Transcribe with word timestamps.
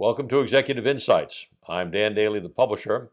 Welcome 0.00 0.28
to 0.28 0.40
Executive 0.40 0.86
Insights. 0.86 1.46
I'm 1.68 1.90
Dan 1.90 2.14
Daly, 2.14 2.40
the 2.40 2.48
publisher, 2.48 3.10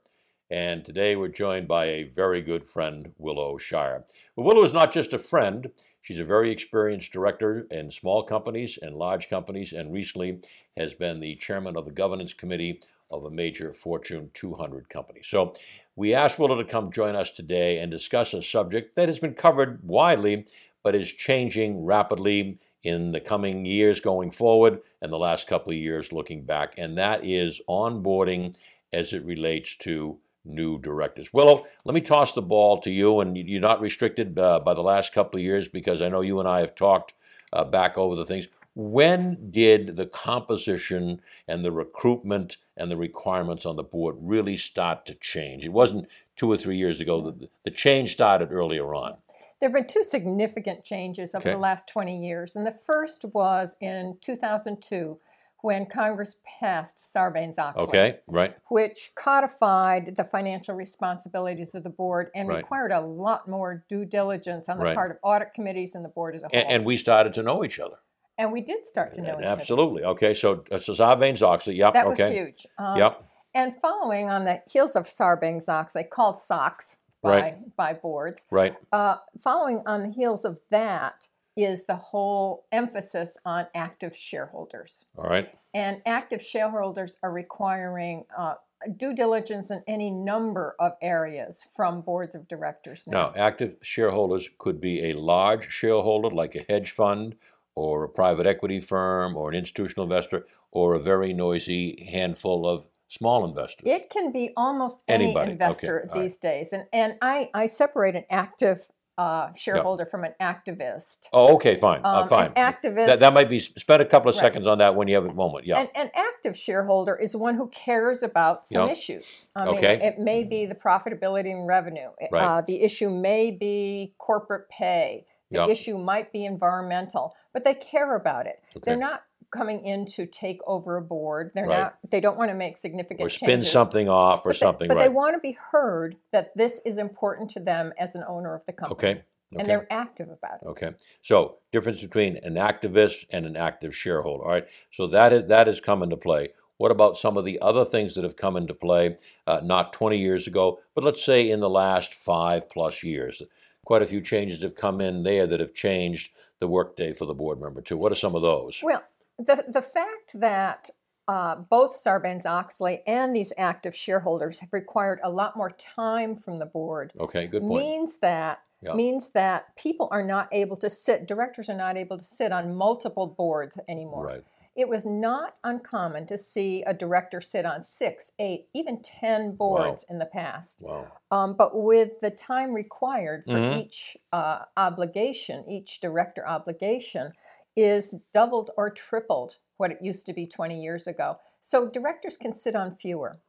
and 0.49 0.85
today 0.85 1.17
we're 1.17 1.27
joined 1.27 1.67
by 1.67 1.87
a 1.87 2.03
very 2.03 2.41
good 2.41 2.65
friend, 2.65 3.11
Willow 3.17 3.57
Shire. 3.57 4.05
But 4.37 4.43
Willow 4.43 4.63
is 4.63 4.71
not 4.71 4.93
just 4.93 5.11
a 5.11 5.19
friend, 5.19 5.69
she's 6.01 6.21
a 6.21 6.23
very 6.23 6.49
experienced 6.49 7.11
director 7.11 7.67
in 7.71 7.91
small 7.91 8.23
companies 8.23 8.79
and 8.81 8.95
large 8.95 9.27
companies, 9.29 9.73
and 9.73 9.91
recently 9.91 10.39
has 10.77 10.93
been 10.93 11.19
the 11.19 11.35
chairman 11.35 11.75
of 11.75 11.83
the 11.83 11.91
governance 11.91 12.33
committee 12.33 12.79
of 13.11 13.25
a 13.25 13.29
major 13.29 13.73
Fortune 13.73 14.31
200 14.33 14.87
company. 14.87 15.19
So 15.25 15.55
we 15.97 16.13
asked 16.13 16.39
Willow 16.39 16.55
to 16.55 16.63
come 16.63 16.89
join 16.93 17.17
us 17.17 17.31
today 17.31 17.79
and 17.79 17.91
discuss 17.91 18.33
a 18.33 18.41
subject 18.41 18.95
that 18.95 19.09
has 19.09 19.19
been 19.19 19.33
covered 19.33 19.83
widely 19.83 20.45
but 20.83 20.95
is 20.95 21.11
changing 21.11 21.83
rapidly 21.83 22.59
in 22.87 23.11
the 23.11 23.19
coming 23.19 23.65
years 23.65 23.99
going 23.99 24.31
forward 24.31 24.79
and 25.01 25.11
the 25.11 25.17
last 25.17 25.45
couple 25.45 25.73
of 25.73 25.77
years 25.77 26.13
looking 26.13 26.45
back, 26.45 26.73
and 26.77 26.97
that 26.97 27.25
is 27.25 27.59
onboarding 27.67 28.55
as 28.93 29.11
it 29.11 29.25
relates 29.25 29.75
to 29.75 30.17
new 30.45 30.79
directors. 30.79 31.33
Willow, 31.33 31.65
let 31.83 31.93
me 31.93 31.99
toss 31.99 32.31
the 32.31 32.41
ball 32.41 32.79
to 32.79 32.89
you, 32.89 33.19
and 33.19 33.35
you're 33.35 33.59
not 33.59 33.81
restricted 33.81 34.39
uh, 34.39 34.61
by 34.61 34.73
the 34.73 34.81
last 34.81 35.13
couple 35.13 35.37
of 35.37 35.43
years 35.43 35.67
because 35.67 36.01
I 36.01 36.07
know 36.07 36.21
you 36.21 36.39
and 36.39 36.47
I 36.47 36.61
have 36.61 36.75
talked 36.75 37.13
uh, 37.51 37.65
back 37.65 37.97
over 37.97 38.15
the 38.15 38.25
things. 38.25 38.47
When 38.73 39.51
did 39.51 39.97
the 39.97 40.05
composition 40.05 41.19
and 41.45 41.65
the 41.65 41.73
recruitment 41.73 42.55
and 42.77 42.89
the 42.89 42.95
requirements 42.95 43.65
on 43.65 43.75
the 43.75 43.83
board 43.83 44.15
really 44.19 44.55
start 44.55 45.05
to 45.07 45.15
change? 45.15 45.65
It 45.65 45.73
wasn't 45.73 46.07
two 46.37 46.49
or 46.49 46.57
three 46.57 46.77
years 46.77 47.01
ago. 47.01 47.19
The, 47.19 47.49
the 47.63 47.71
change 47.71 48.13
started 48.13 48.53
earlier 48.53 48.95
on. 48.95 49.17
There 49.59 49.69
have 49.69 49.73
been 49.73 49.87
two 49.87 50.03
significant 50.03 50.83
changes 50.83 51.33
over 51.33 51.47
Okay. 51.49 51.53
the 51.53 51.59
last 51.59 51.87
20 51.87 52.17
years. 52.17 52.55
And 52.55 52.65
the 52.65 52.75
first 52.85 53.25
was 53.25 53.75
in 53.81 54.17
2002 54.21 55.19
when 55.61 55.87
Congress 55.87 56.37
passed 56.59 56.99
Sarbanes 56.99 57.57
Oxley, 57.57 57.83
Okay, 57.87 58.19
right. 58.27 58.55
which 58.69 59.11
codified 59.15 60.15
the 60.15 60.23
financial 60.23 60.75
responsibilities 60.75 61.73
of 61.73 61.83
the 61.83 61.89
board 61.89 62.29
and 62.35 62.47
Right. 62.47 62.57
required 62.57 62.91
a 62.91 63.01
lot 63.01 63.47
more 63.47 63.83
due 63.89 64.05
diligence 64.05 64.69
on 64.69 64.77
the 64.77 64.83
Right. 64.85 64.95
part 64.95 65.09
of 65.09 65.17
audit 65.23 65.55
committees 65.55 65.95
and 65.95 66.05
the 66.05 66.09
board 66.09 66.35
as 66.35 66.43
a 66.43 66.47
whole. 66.47 66.59
And, 66.59 66.69
and 66.69 66.85
we 66.85 66.95
started 66.95 67.33
to 67.33 67.43
know 67.43 67.63
each 67.63 67.79
other. 67.79 67.97
And 68.37 68.51
we 68.51 68.61
did 68.61 68.85
start 68.85 69.13
to 69.15 69.21
know 69.21 69.29
each 69.29 69.35
other. 69.37 69.45
Absolutely. 69.45 70.03
Okay, 70.03 70.35
so, 70.35 70.63
uh, 70.71 70.77
so 70.77 70.93
Sarbanes 70.93 71.41
Oxley. 71.41 71.73
Yep. 71.75 71.93
That 71.95 72.07
was 72.07 72.19
okay. 72.19 72.35
huge. 72.35 72.67
Um, 72.77 72.97
Yep. 72.99 73.23
And 73.55 73.75
following 73.81 74.29
on 74.29 74.45
the 74.45 74.61
heels 74.71 74.95
of 74.95 75.07
Sarbanes 75.07 75.67
Oxley, 75.67 76.03
called 76.03 76.37
SOX 76.37 76.97
Right. 77.29 77.75
by 77.75 77.93
boards, 77.93 78.45
Right. 78.51 78.75
Uh, 78.91 79.17
following 79.41 79.83
on 79.85 80.01
the 80.01 80.09
heels 80.09 80.45
of 80.45 80.59
that 80.69 81.27
is 81.55 81.85
the 81.85 81.95
whole 81.95 82.65
emphasis 82.71 83.37
on 83.43 83.67
active 83.73 84.15
shareholders. 84.15 85.05
All 85.17 85.27
right. 85.27 85.49
And 85.73 86.01
active 86.05 86.41
shareholders 86.41 87.17
are 87.23 87.31
requiring 87.31 88.25
uh, 88.37 88.55
due 88.95 89.13
diligence 89.13 89.71
in 89.71 89.83
any 89.87 90.11
number 90.11 90.75
of 90.79 90.93
areas 91.01 91.65
from 91.75 92.01
boards 92.01 92.35
of 92.35 92.47
directors 92.47 93.07
now. 93.07 93.31
Now, 93.31 93.33
active 93.35 93.77
shareholders 93.81 94.49
could 94.59 94.79
be 94.79 95.09
a 95.09 95.13
large 95.13 95.69
shareholder 95.69 96.29
like 96.29 96.55
a 96.55 96.65
hedge 96.69 96.91
fund 96.91 97.35
or 97.75 98.03
a 98.03 98.09
private 98.09 98.45
equity 98.45 98.79
firm 98.79 99.35
or 99.35 99.49
an 99.49 99.55
institutional 99.55 100.03
investor 100.03 100.45
or 100.71 100.93
a 100.93 100.99
very 100.99 101.33
noisy 101.33 102.07
handful 102.11 102.67
of 102.67 102.87
small 103.07 103.45
investors. 103.45 103.83
It 103.85 104.09
can 104.09 104.31
be 104.31 104.51
almost 104.57 105.03
any 105.07 105.25
Anybody. 105.25 105.45
Okay, 105.45 105.51
investor 105.53 106.09
right. 106.13 106.21
these 106.21 106.37
days. 106.37 106.73
And, 106.73 106.85
and 106.93 107.15
I, 107.21 107.49
I 107.53 107.67
separate 107.67 108.15
an 108.15 108.25
active 108.29 108.87
uh, 109.17 109.49
shareholder 109.55 110.05
from 110.05 110.23
an 110.23 110.33
activist. 110.39 111.25
oh, 111.33 111.55
okay, 111.55 111.75
fine. 111.75 112.01
uh, 112.03 112.21
Um, 112.21 112.29
fine. 112.29 112.51
An 112.55 112.73
activist. 112.73 113.07
That, 113.07 113.19
that 113.21 113.33
might 113.33 113.49
be, 113.49 113.59
spend 113.59 113.99
a 114.01 114.05
couple 114.05 114.29
of 114.29 114.35
Right. 114.35 114.41
seconds 114.41 114.67
on 114.67 114.77
that 114.77 114.95
when 114.95 115.07
you 115.07 115.15
have 115.15 115.25
a 115.25 115.33
moment. 115.33 115.65
Yeah. 115.65 115.79
An, 115.79 115.87
an 115.95 116.11
active 116.13 116.55
shareholder 116.55 117.15
is 117.15 117.35
one 117.35 117.55
who 117.55 117.67
cares 117.69 118.21
about 118.21 118.67
some 118.67 118.87
issues. 118.89 119.49
I 119.55 119.65
mean, 119.65 119.77
Okay. 119.77 119.99
it 120.03 120.19
may 120.19 120.43
be 120.43 120.67
the 120.67 120.75
profitability 120.75 121.51
and 121.51 121.65
revenue. 121.65 122.09
Right. 122.31 122.43
Uh, 122.43 122.61
the 122.61 122.81
issue 122.81 123.09
may 123.09 123.49
be 123.49 124.13
corporate 124.19 124.69
pay. 124.69 125.25
The 125.49 125.67
issue 125.69 125.97
might 125.97 126.33
be 126.33 126.43
environmental, 126.45 127.33
but 127.53 127.63
they 127.63 127.73
care 127.73 128.15
about 128.17 128.47
it. 128.47 128.61
Okay. 128.75 128.81
They're 128.83 128.97
not 128.97 129.23
coming 129.51 129.85
in 129.85 130.05
to 130.05 130.25
take 130.25 130.59
over 130.67 130.97
a 130.97 131.01
board. 131.01 131.51
They're 131.55 131.65
Right. 131.65 131.79
not. 131.79 131.97
They 132.09 132.19
don't 132.19 132.37
want 132.37 132.49
to 132.49 132.55
make 132.55 132.77
significant 132.77 133.21
or 133.21 133.29
spin 133.29 133.49
changes. 133.49 133.71
something 133.71 134.09
off 134.09 134.41
or 134.45 134.49
but 134.49 134.53
they, 134.53 134.59
something, 134.59 134.87
but 134.87 134.97
right? 134.97 135.03
they 135.03 135.09
want 135.13 135.35
to 135.35 135.39
be 135.39 135.57
heard 135.71 136.17
that 136.31 136.55
this 136.55 136.81
is 136.85 136.97
important 136.97 137.49
to 137.51 137.59
them 137.59 137.93
as 137.97 138.15
an 138.15 138.23
owner 138.27 138.53
of 138.53 138.65
the 138.65 138.73
company. 138.73 139.11
okay. 139.11 139.23
Okay. 139.53 139.61
And 139.61 139.69
they're 139.69 139.87
active 139.89 140.27
about 140.29 140.59
it. 140.61 140.65
Okay. 140.67 140.91
So 141.21 141.59
difference 141.71 142.01
between 142.01 142.35
an 142.43 142.55
activist 142.55 143.25
and 143.29 143.45
an 143.45 143.55
active 143.55 143.95
shareholder. 143.95 144.43
All 144.43 144.49
right. 144.51 144.67
So 144.91 145.07
that 145.07 145.31
is 145.31 145.47
that 145.47 145.67
has 145.67 145.79
come 145.79 146.03
into 146.03 146.17
play. 146.17 146.49
What 146.75 146.91
about 146.91 147.17
some 147.17 147.37
of 147.37 147.45
the 147.45 147.57
other 147.61 147.85
things 147.85 148.13
that 148.15 148.25
have 148.25 148.35
come 148.35 148.57
into 148.57 148.73
play, 148.73 149.17
uh, 149.47 149.61
not 149.63 149.93
20 149.93 150.17
years 150.17 150.47
ago, 150.47 150.79
but 150.93 151.03
let's 151.05 151.23
say 151.23 151.49
in 151.49 151.61
the 151.61 151.69
last 151.69 152.13
five 152.13 152.69
plus 152.69 153.03
years? 153.03 153.41
Quite 153.85 154.01
a 154.01 154.05
few 154.05 154.19
changes 154.19 154.61
have 154.63 154.75
come 154.75 154.99
in 154.99 155.23
there 155.23 155.47
that 155.47 155.61
have 155.61 155.73
changed 155.73 156.33
the 156.59 156.67
workday 156.67 157.13
for 157.13 157.25
the 157.25 157.33
board 157.33 157.61
member 157.61 157.81
too. 157.81 157.95
What 157.97 158.11
are 158.11 158.15
some 158.15 158.35
of 158.35 158.41
those? 158.41 158.81
Well, 158.83 159.01
the 159.37 159.65
the 159.67 159.81
fact 159.81 160.39
that 160.39 160.89
uh, 161.27 161.55
both 161.55 162.01
Sarbanes 162.01 162.45
Oxley 162.45 163.03
and 163.05 163.35
these 163.35 163.51
active 163.57 163.93
shareholders 163.95 164.59
have 164.59 164.71
required 164.71 165.19
a 165.23 165.29
lot 165.29 165.57
more 165.57 165.71
time 165.71 166.35
from 166.37 166.57
the 166.57 166.65
board 166.65 167.11
Okay. 167.19 167.47
Good 167.47 167.61
point. 167.63 167.73
means 167.85 168.17
that 168.19 168.63
Yeah. 168.81 168.93
means 168.93 169.29
that 169.29 169.75
people 169.75 170.07
are 170.11 170.23
not 170.23 170.47
able 170.53 170.77
to 170.77 170.89
sit 170.89 171.27
directors 171.27 171.67
are 171.69 171.75
not 171.75 171.97
able 171.97 172.17
to 172.17 172.23
sit 172.23 172.51
on 172.51 172.75
multiple 172.75 173.27
boards 173.27 173.77
anymore. 173.89 174.25
Right. 174.25 174.43
It 174.75 174.87
was 174.87 175.05
not 175.07 175.55
uncommon 175.63 176.27
to 176.27 176.37
see 176.37 176.83
a 176.83 176.93
director 176.93 177.41
sit 177.41 177.65
on 177.65 177.81
six, 177.83 178.31
eight, 178.37 178.67
even 178.75 179.01
ten 179.01 179.55
boards 179.55 180.05
in 180.07 180.19
the 180.19 180.27
past. 180.27 180.77
Wow. 180.79 181.07
Um, 181.31 181.55
but 181.57 181.71
with 181.75 182.19
the 182.21 182.29
time 182.29 182.73
required 182.73 183.43
for 183.45 183.57
Mhm. 183.59 183.81
each 183.81 184.15
uh, 184.31 184.65
obligation, 184.77 185.67
each 185.69 185.99
director 185.99 186.47
obligation 186.47 187.33
is 187.77 188.15
doubled 188.33 188.71
or 188.75 188.89
tripled 188.89 189.55
what 189.77 189.91
it 189.91 189.99
used 190.01 190.25
to 190.25 190.33
be 190.33 190.47
20 190.47 190.81
years 190.81 191.07
ago. 191.07 191.37
So 191.61 191.87
directors 191.87 192.35
can 192.35 192.53
sit 192.53 192.75
on 192.75 192.95
fewer. 192.95 193.39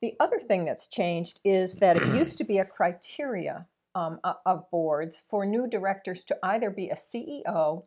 The 0.00 0.14
other 0.18 0.40
thing 0.40 0.64
that's 0.64 0.86
changed 0.86 1.40
is 1.44 1.74
that 1.74 1.96
it 1.96 2.06
used 2.14 2.38
to 2.38 2.44
be 2.44 2.58
a 2.58 2.64
criteria 2.64 3.66
um, 3.94 4.20
of 4.46 4.70
boards 4.70 5.20
for 5.28 5.44
new 5.44 5.68
directors 5.68 6.24
to 6.24 6.38
either 6.42 6.70
be 6.70 6.88
a 6.88 6.94
CEO 6.94 7.84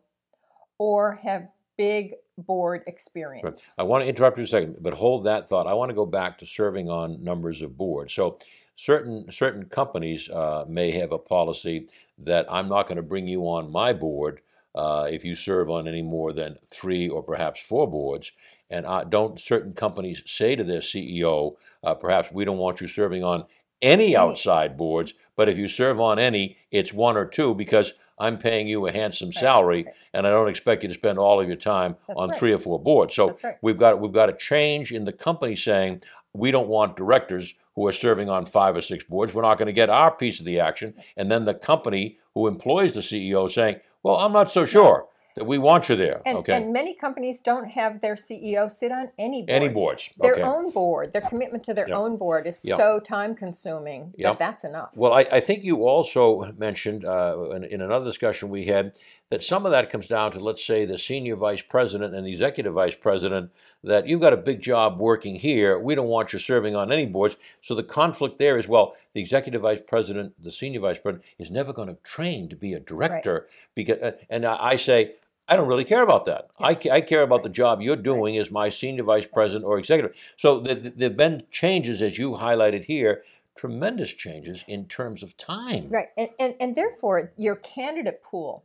or 0.78 1.18
have 1.22 1.48
big 1.76 2.14
board 2.38 2.82
experience. 2.86 3.66
I 3.78 3.82
want 3.82 4.04
to 4.04 4.08
interrupt 4.08 4.38
you 4.38 4.44
a 4.44 4.46
second, 4.46 4.76
but 4.80 4.94
hold 4.94 5.24
that 5.24 5.48
thought. 5.48 5.66
I 5.66 5.74
want 5.74 5.88
to 5.88 5.94
go 5.94 6.06
back 6.06 6.38
to 6.38 6.46
serving 6.46 6.88
on 6.90 7.22
numbers 7.22 7.62
of 7.62 7.76
boards. 7.76 8.12
So, 8.12 8.38
certain 8.76 9.30
certain 9.30 9.66
companies 9.66 10.28
uh, 10.28 10.64
may 10.68 10.90
have 10.92 11.12
a 11.12 11.18
policy 11.18 11.88
that 12.18 12.46
I'm 12.50 12.68
not 12.68 12.86
going 12.86 12.96
to 12.96 13.02
bring 13.02 13.26
you 13.26 13.42
on 13.42 13.70
my 13.70 13.92
board 13.92 14.40
uh, 14.74 15.08
if 15.10 15.24
you 15.24 15.34
serve 15.34 15.70
on 15.70 15.86
any 15.88 16.02
more 16.02 16.32
than 16.32 16.56
three 16.70 17.08
or 17.08 17.22
perhaps 17.22 17.60
four 17.60 17.88
boards. 17.90 18.32
And 18.70 18.86
uh, 18.86 19.04
don't 19.04 19.38
certain 19.40 19.74
companies 19.74 20.22
say 20.26 20.56
to 20.56 20.64
their 20.64 20.80
CEO, 20.80 21.56
uh, 21.84 21.94
perhaps 21.94 22.30
we 22.32 22.44
don't 22.44 22.58
want 22.58 22.80
you 22.80 22.86
serving 22.86 23.22
on 23.22 23.44
any 23.82 24.16
outside 24.16 24.76
boards, 24.76 25.14
but 25.36 25.48
if 25.48 25.58
you 25.58 25.68
serve 25.68 26.00
on 26.00 26.18
any, 26.18 26.56
it's 26.70 26.92
one 26.92 27.16
or 27.16 27.26
two 27.26 27.54
because 27.54 27.94
I'm 28.18 28.38
paying 28.38 28.68
you 28.68 28.86
a 28.86 28.92
handsome 28.92 29.28
Right, 29.28 29.34
salary, 29.34 29.84
right. 29.84 29.94
and 30.14 30.26
I 30.26 30.30
don't 30.30 30.48
expect 30.48 30.82
you 30.84 30.88
to 30.88 30.94
spend 30.94 31.18
all 31.18 31.40
of 31.40 31.48
your 31.48 31.56
time 31.56 31.96
That's 32.06 32.18
on 32.18 32.28
right. 32.28 32.38
three 32.38 32.52
or 32.52 32.58
four 32.60 32.78
boards. 32.78 33.14
So 33.14 33.36
we've 33.60 33.78
got 33.78 34.00
we've 34.00 34.12
got 34.12 34.28
a 34.28 34.34
change 34.34 34.92
in 34.92 35.04
the 35.04 35.12
company 35.12 35.56
saying 35.56 36.02
we 36.32 36.50
don't 36.52 36.68
want 36.68 36.96
directors 36.96 37.54
who 37.74 37.86
are 37.86 37.92
serving 37.92 38.28
on 38.28 38.46
five 38.46 38.76
or 38.76 38.80
six 38.80 39.02
boards. 39.04 39.34
We're 39.34 39.42
not 39.42 39.58
going 39.58 39.66
to 39.66 39.72
get 39.72 39.90
our 39.90 40.10
piece 40.10 40.38
of 40.38 40.46
the 40.46 40.60
action. 40.60 40.94
And 41.16 41.30
then 41.30 41.44
the 41.44 41.54
company 41.54 42.18
who 42.34 42.46
employs 42.46 42.92
the 42.92 43.00
CEO 43.00 43.50
saying, 43.50 43.80
"Well, 44.02 44.16
I'm 44.16 44.32
not 44.32 44.50
so 44.50 44.64
sure 44.64 45.06
that 45.36 45.44
we 45.44 45.56
want 45.58 45.88
you 45.88 45.96
there." 45.96 46.20
And, 46.26 46.38
okay, 46.38 46.54
and 46.54 46.72
many 46.72 46.94
companies 46.94 47.40
don't 47.40 47.68
have 47.70 48.00
their 48.00 48.14
CEO 48.16 48.70
sit 48.70 48.92
on 48.92 49.10
any 49.18 49.42
boards. 49.42 49.50
any 49.50 49.68
boards. 49.68 50.10
Their 50.18 50.32
okay. 50.34 50.42
own 50.42 50.70
board, 50.70 51.12
their 51.12 51.22
commitment 51.22 51.64
to 51.64 51.74
their 51.74 51.88
Yep. 51.88 51.96
own 51.96 52.16
board 52.16 52.46
is 52.46 52.64
Yep. 52.64 52.76
so 52.78 53.00
time 53.00 53.34
consuming 53.34 54.12
Yep. 54.16 54.32
that 54.32 54.38
that's 54.38 54.64
enough. 54.64 54.90
Well, 54.94 55.12
I, 55.14 55.20
I 55.32 55.40
think 55.40 55.64
you 55.64 55.86
also 55.86 56.52
mentioned 56.58 57.04
uh, 57.04 57.50
in, 57.56 57.64
in 57.64 57.80
another 57.80 58.04
discussion 58.04 58.50
we 58.50 58.66
had 58.66 58.98
that 59.32 59.42
some 59.42 59.64
of 59.64 59.72
that 59.72 59.88
comes 59.88 60.08
down 60.08 60.30
to, 60.30 60.38
let's 60.38 60.62
say, 60.62 60.84
the 60.84 60.98
senior 60.98 61.36
vice 61.36 61.62
president 61.62 62.14
and 62.14 62.26
the 62.26 62.30
executive 62.30 62.74
vice 62.74 62.94
president, 62.94 63.50
that 63.82 64.06
you've 64.06 64.20
got 64.20 64.34
a 64.34 64.36
big 64.36 64.60
job 64.60 64.98
working 64.98 65.36
here. 65.36 65.78
We 65.78 65.94
don't 65.94 66.08
want 66.08 66.34
you 66.34 66.38
serving 66.38 66.76
on 66.76 66.92
any 66.92 67.06
boards. 67.06 67.38
So 67.62 67.74
the 67.74 67.82
conflict 67.82 68.36
there 68.36 68.58
is 68.58 68.68
well, 68.68 68.94
the 69.14 69.22
executive 69.22 69.62
vice 69.62 69.80
president, 69.86 70.34
the 70.38 70.50
senior 70.50 70.80
vice 70.80 70.98
president, 70.98 71.24
is 71.38 71.50
never 71.50 71.72
going 71.72 71.88
to 71.88 71.94
train 72.02 72.50
to 72.50 72.56
be 72.56 72.74
a 72.74 72.80
director. 72.80 73.32
Right. 73.32 73.74
Because, 73.74 74.02
uh, 74.02 74.12
and 74.28 74.44
I 74.44 74.76
say, 74.76 75.14
I 75.48 75.56
don't 75.56 75.66
really 75.66 75.86
care 75.86 76.02
about 76.02 76.26
that. 76.26 76.50
I, 76.60 76.74
ca- 76.74 76.90
I 76.90 77.00
care 77.00 77.22
about 77.22 77.42
the 77.42 77.48
job 77.48 77.80
you're 77.80 77.96
doing 77.96 78.36
as 78.36 78.50
my 78.50 78.68
senior 78.68 79.04
vice 79.04 79.24
president 79.24 79.64
or 79.64 79.78
executive. 79.78 80.14
So 80.36 80.60
the, 80.60 80.74
the, 80.74 80.90
there 80.90 81.08
have 81.08 81.16
been 81.16 81.44
changes, 81.50 82.02
as 82.02 82.18
you 82.18 82.32
highlighted 82.32 82.84
here, 82.84 83.22
tremendous 83.56 84.12
changes 84.12 84.62
in 84.68 84.88
terms 84.88 85.22
of 85.22 85.38
time. 85.38 85.88
Right. 85.88 86.08
And, 86.18 86.28
and, 86.38 86.54
and 86.60 86.76
therefore, 86.76 87.32
your 87.38 87.56
candidate 87.56 88.22
pool 88.22 88.64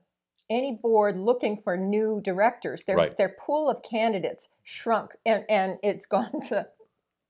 any 0.50 0.74
board 0.82 1.18
looking 1.18 1.62
for 1.62 1.78
new 1.78 2.22
directors, 2.22 2.84
their 2.84 2.98
Right. 2.98 3.18
their 3.18 3.30
pool 3.30 3.70
of 3.70 3.84
candidates 3.84 4.50
shrunk, 4.64 5.16
and 5.26 5.46
and 5.50 5.80
it's 5.84 6.06
gone 6.18 6.42
to 6.50 6.68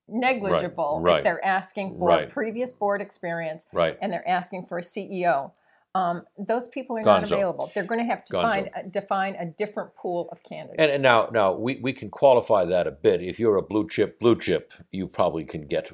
negligible 0.07 1.01
right. 1.01 1.17
if 1.17 1.23
they're 1.23 1.43
asking 1.45 1.97
for 1.97 2.07
Right. 2.07 2.29
previous 2.29 2.71
board 2.71 3.01
experience 3.01 3.65
Right. 3.73 3.97
and 4.01 4.11
they're 4.11 4.27
asking 4.27 4.65
for 4.67 4.77
a 4.77 4.83
CEO. 4.83 5.51
Um, 5.95 6.25
those 6.37 6.67
people 6.67 6.97
are 6.97 7.01
Gonzo. 7.01 7.05
not 7.05 7.23
available. 7.23 7.71
They're 7.73 7.83
going 7.83 7.99
to 7.99 8.05
have 8.05 8.23
to 8.25 8.33
find 8.33 8.69
a, 8.75 8.83
define 8.83 9.35
a 9.35 9.45
different 9.47 9.95
pool 9.95 10.29
of 10.31 10.43
candidates. 10.43 10.81
And, 10.81 10.91
and 10.91 11.01
now, 11.01 11.27
now 11.33 11.53
we, 11.53 11.77
we 11.81 11.91
can 11.91 12.09
qualify 12.09 12.65
that 12.65 12.85
a 12.85 12.91
bit. 12.91 13.21
If 13.21 13.39
you're 13.39 13.57
a 13.57 13.63
blue 13.63 13.89
chip, 13.89 14.19
blue 14.19 14.37
chip, 14.37 14.73
you 14.91 15.07
probably 15.07 15.43
can 15.43 15.65
get 15.65 15.91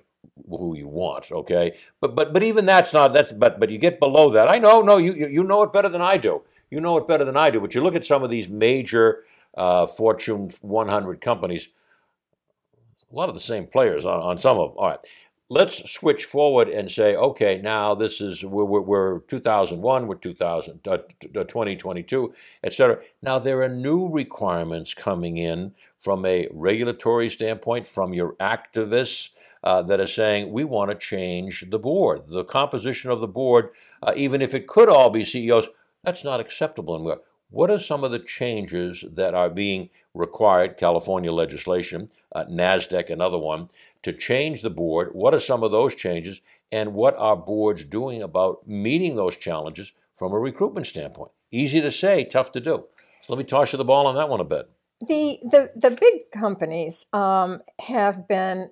who 0.50 0.75
you 0.75 0.88
want. 0.88 1.31
Okay, 1.31 1.78
but 2.02 2.16
but 2.16 2.34
but 2.34 2.44
even 2.44 2.66
that's 2.66 2.94
not 2.94 3.14
that's 3.14 3.31
but 3.31 3.60
but 3.60 3.70
you 3.70 3.78
get 3.78 4.00
below 4.00 4.30
that. 4.31 4.50
I 4.50 4.60
know, 4.60 4.81
no, 4.81 4.98
you 4.98 5.14
you, 5.14 5.28
you 5.28 5.44
know 5.44 5.64
it 5.64 5.72
better 5.74 5.90
than 5.90 6.02
I 6.02 6.18
do. 6.18 6.42
You 6.69 6.80
know 6.80 6.98
it 6.98 7.07
better 7.07 7.25
than 7.25 7.38
I 7.38 7.50
do. 7.50 7.60
But 7.60 7.75
you 7.75 7.81
look 7.81 7.95
at 7.95 8.06
some 8.06 8.24
of 8.24 8.30
these 8.30 8.50
major 8.50 9.24
uh, 9.56 9.88
Fortune 9.88 10.50
100 10.62 11.21
companies. 11.21 11.69
A 13.12 13.15
lot 13.15 13.30
of 13.30 13.36
the 13.36 13.42
same 13.42 13.68
players 13.68 14.06
on, 14.06 14.19
on 14.19 14.38
some 14.38 14.57
of 14.57 14.71
them. 14.71 14.77
All 14.77 14.89
right, 14.89 15.00
let's 15.50 15.92
switch 15.92 16.25
forward 16.25 16.68
and 16.68 16.89
say, 16.89 17.15
okay, 17.15 17.62
now 17.62 17.94
this 17.94 18.21
is 18.21 18.44
we're, 18.44 18.65
we're, 18.65 18.81
we're 18.81 19.19
2001, 19.19 20.07
we're 20.07 20.15
2000, 20.15 20.88
uh, 20.88 20.92
uh, 20.92 20.98
2022, 21.24 22.33
et 22.63 22.74
cetera. 22.74 23.00
Now 23.21 23.38
there 23.38 23.62
are 23.62 23.69
new 23.69 24.10
requirements 24.10 24.95
coming 24.95 25.38
in 25.38 25.74
from 25.98 26.25
a 26.25 26.48
regulatory 26.51 27.30
standpoint, 27.30 27.86
from 27.86 28.13
your 28.13 28.33
activists 28.33 29.30
uh, 29.63 29.81
that 29.83 30.00
are 30.00 30.07
saying 30.07 30.51
we 30.51 30.63
want 30.63 30.92
to 30.92 30.98
change 30.98 31.65
the 31.69 31.80
board, 31.80 32.24
the 32.27 32.44
composition 32.44 33.12
of 33.12 33.19
the 33.19 33.27
board, 33.27 33.69
uh, 34.01 34.13
even 34.15 34.42
if 34.42 34.54
it 34.54 34.68
could 34.68 34.89
all 34.89 35.10
be 35.10 35.24
CEOs. 35.24 35.69
That's 36.04 36.24
not 36.24 36.40
acceptable 36.40 36.96
anymore. 36.96 37.22
What 37.50 37.70
are 37.70 37.80
some 37.80 38.04
of 38.04 38.12
the 38.12 38.20
changes 38.20 39.06
that 39.14 39.34
are 39.34 39.50
being 39.50 39.90
required? 40.14 40.78
California 40.78 41.32
legislation, 41.32 42.10
uh, 42.34 42.46
NASDAQ, 42.46 43.10
another 43.12 43.38
one, 43.38 43.70
to 44.02 44.12
change 44.12 44.62
the 44.62 44.70
board. 44.70 45.12
What 45.14 45.34
are 45.34 45.40
some 45.40 45.64
of 45.64 45.72
those 45.72 45.96
changes? 45.96 46.42
And 46.72 46.94
what 46.96 47.16
are 47.18 47.36
boards 47.38 47.86
doing 47.86 48.22
about 48.22 48.68
meeting 48.68 49.16
those 49.16 49.38
challenges 49.38 49.94
from 50.14 50.34
a 50.34 50.40
recruitment 50.40 50.88
standpoint? 50.88 51.32
Easy 51.52 51.80
to 51.80 51.92
say, 51.92 52.24
tough 52.24 52.52
to 52.54 52.60
do. 52.60 52.86
So 53.22 53.34
let 53.34 53.38
me 53.38 53.44
toss 53.46 53.72
you 53.72 53.78
the 53.78 53.86
ball 53.86 54.08
on 54.08 54.16
that 54.16 54.30
one 54.30 54.40
a 54.40 54.44
bit. 54.44 54.70
the 55.08 55.40
the 55.44 55.72
the 55.76 55.92
big 55.92 56.32
companies 56.32 57.06
um, 57.14 57.62
have 57.80 58.28
been 58.28 58.72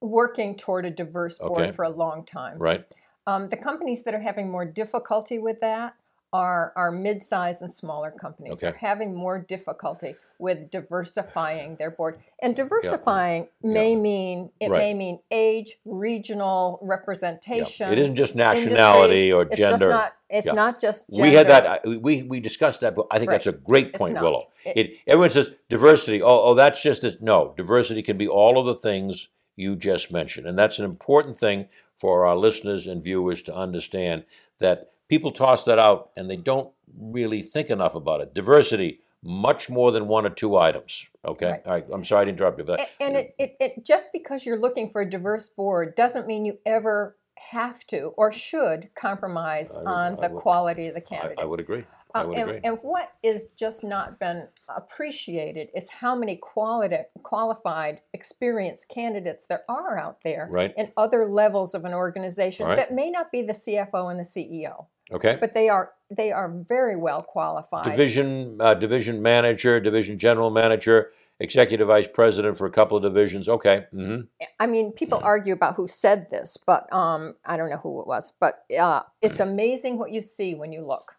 working 0.00 0.56
toward 0.56 0.84
a 0.86 0.90
diverse 0.90 1.38
board 1.38 1.62
Okay. 1.66 1.72
for 1.72 1.84
a 1.84 1.88
long 1.90 2.24
time. 2.26 2.58
Right? 2.58 2.84
Um, 3.26 3.48
the 3.48 3.56
companies 3.56 4.02
that 4.04 4.14
are 4.14 4.20
having 4.20 4.50
more 4.50 4.64
difficulty 4.64 5.38
with 5.38 5.60
that 5.60 5.94
are 6.32 6.72
are 6.76 6.90
mid-sized 6.92 7.62
and 7.62 7.72
smaller 7.72 8.10
companies. 8.10 8.52
Okay. 8.54 8.68
Are 8.68 8.72
having 8.78 9.14
more 9.14 9.38
difficulty 9.38 10.14
with 10.38 10.70
diversifying 10.70 11.76
their 11.76 11.90
board. 11.90 12.18
And 12.42 12.54
diversifying 12.54 13.48
may 13.62 13.96
mean 13.96 14.50
it 14.60 14.70
Right. 14.70 14.78
may 14.78 14.94
mean 14.94 15.20
age, 15.30 15.78
regional 15.84 16.78
Yeah. 16.82 16.88
representation. 16.90 17.90
It 17.92 17.98
isn't 17.98 18.16
just 18.16 18.34
nationality 18.36 19.32
or 19.32 19.42
It's 19.42 19.56
gender. 19.56 19.78
just 19.78 19.90
not. 19.90 20.12
It's 20.30 20.46
Yeah. 20.46 20.52
not 20.52 20.80
just. 20.80 21.08
gender. 21.10 21.22
We 21.22 21.34
had 21.34 21.48
that. 21.48 21.66
uh, 21.86 21.98
We 22.00 22.22
we 22.22 22.40
discussed 22.40 22.82
that, 22.82 22.94
but 22.94 23.06
I 23.10 23.18
think 23.18 23.30
Right. 23.30 23.36
that's 23.36 23.46
a 23.46 23.52
great 23.52 23.94
point. 23.94 24.20
Willow. 24.20 24.48
It- 24.64 24.76
It, 24.76 24.96
everyone 25.06 25.30
says 25.30 25.50
diversity. 25.68 26.20
Oh, 26.22 26.40
oh, 26.50 26.54
that's 26.54 26.82
just 26.82 27.02
this. 27.02 27.16
No, 27.20 27.54
diversity 27.56 28.02
can 28.02 28.18
be 28.18 28.28
all 28.28 28.58
of 28.58 28.66
the 28.66 28.74
things 28.74 29.28
you 29.56 29.74
just 29.76 30.12
mentioned, 30.12 30.46
and 30.46 30.58
that's 30.58 30.78
an 30.78 30.84
important 30.84 31.36
thing 31.36 31.68
for 31.96 32.26
our 32.26 32.36
listeners 32.36 32.86
and 32.86 33.02
viewers 33.02 33.42
to 33.44 33.54
understand. 33.54 34.24
That 34.60 34.90
people 35.08 35.30
toss 35.32 35.64
that 35.64 35.78
out 35.78 36.10
and 36.16 36.30
they 36.30 36.36
don't 36.36 36.70
really 36.98 37.42
think 37.42 37.70
enough 37.70 37.94
about 37.94 38.20
it. 38.20 38.34
Diversity, 38.34 39.00
much 39.22 39.68
more 39.68 39.90
than 39.90 40.06
one 40.06 40.24
or 40.26 40.30
two 40.30 40.56
items. 40.56 41.08
Okay, 41.24 41.50
Right. 41.50 41.66
all 41.66 41.72
right. 41.72 41.86
I'm 41.92 42.04
sorry 42.04 42.26
to 42.26 42.30
interrupt 42.30 42.58
you, 42.58 42.64
but 42.64 42.80
A- 42.80 43.02
and 43.02 43.16
it, 43.16 43.34
it, 43.38 43.56
it 43.60 43.84
just 43.84 44.12
because 44.12 44.46
you're 44.46 44.58
looking 44.58 44.90
for 44.90 45.00
a 45.00 45.08
diverse 45.10 45.48
board 45.48 45.96
doesn't 45.96 46.26
mean 46.26 46.44
you 46.44 46.58
ever 46.64 47.16
have 47.50 47.86
to 47.88 48.08
or 48.16 48.32
should 48.32 48.90
compromise 48.94 49.74
would- 49.76 49.86
on 49.86 50.16
the 50.16 50.28
would- 50.28 50.42
quality 50.42 50.86
of 50.88 50.94
the 50.94 51.00
I, 51.00 51.16
candidate. 51.16 51.38
I 51.40 51.44
would 51.44 51.60
agree. 51.60 51.84
I 52.14 52.20
Um, 52.22 52.28
would 52.28 52.38
and, 52.38 52.48
agree. 52.48 52.60
and 52.64 52.78
what 52.82 53.10
is 53.22 53.48
just 53.56 53.84
not 53.84 54.18
been 54.18 54.48
appreciated 54.74 55.68
is 55.74 55.90
how 55.90 56.14
many 56.14 56.36
quality, 56.36 56.96
qualified, 57.22 58.00
experienced 58.14 58.88
candidates 58.88 59.46
there 59.46 59.62
are 59.68 59.98
out 59.98 60.22
there 60.24 60.48
Right. 60.50 60.72
in 60.76 60.90
other 60.96 61.28
levels 61.28 61.74
of 61.74 61.84
an 61.84 61.92
organization 61.92 62.66
right. 62.66 62.76
that 62.76 62.92
may 62.92 63.10
not 63.10 63.30
be 63.30 63.42
the 63.42 63.52
CFO 63.52 64.08
and 64.10 64.18
the 64.18 64.24
CEO, 64.24 64.86
Okay. 65.10 65.38
but 65.40 65.54
they 65.54 65.68
are 65.68 65.92
they 66.10 66.32
are 66.32 66.48
very 66.68 66.96
well 66.96 67.22
qualified. 67.22 67.84
division 67.90 68.58
uh, 68.60 68.74
division 68.74 69.22
manager, 69.22 69.80
division 69.80 70.18
general 70.18 70.50
manager, 70.50 71.10
executive 71.40 71.88
vice 71.88 72.08
president 72.08 72.56
for 72.58 72.66
a 72.66 72.70
couple 72.70 72.96
of 72.96 73.02
divisions. 73.02 73.48
Okay. 73.48 73.86
hmm 73.92 74.20
I 74.60 74.66
mean, 74.68 74.92
people 74.92 75.18
Yeah. 75.20 75.26
argue 75.26 75.52
about 75.52 75.74
who 75.74 75.88
said 75.88 76.28
this, 76.30 76.56
but 76.64 76.92
um, 76.92 77.34
I 77.44 77.56
don't 77.56 77.70
know 77.70 77.76
who 77.78 78.00
it 78.00 78.06
was. 78.06 78.32
But 78.38 78.64
uh, 78.78 79.02
it's 79.20 79.40
amazing 79.40 79.98
what 79.98 80.12
you 80.12 80.22
see 80.22 80.54
when 80.54 80.70
you 80.72 80.86
look. 80.86 81.14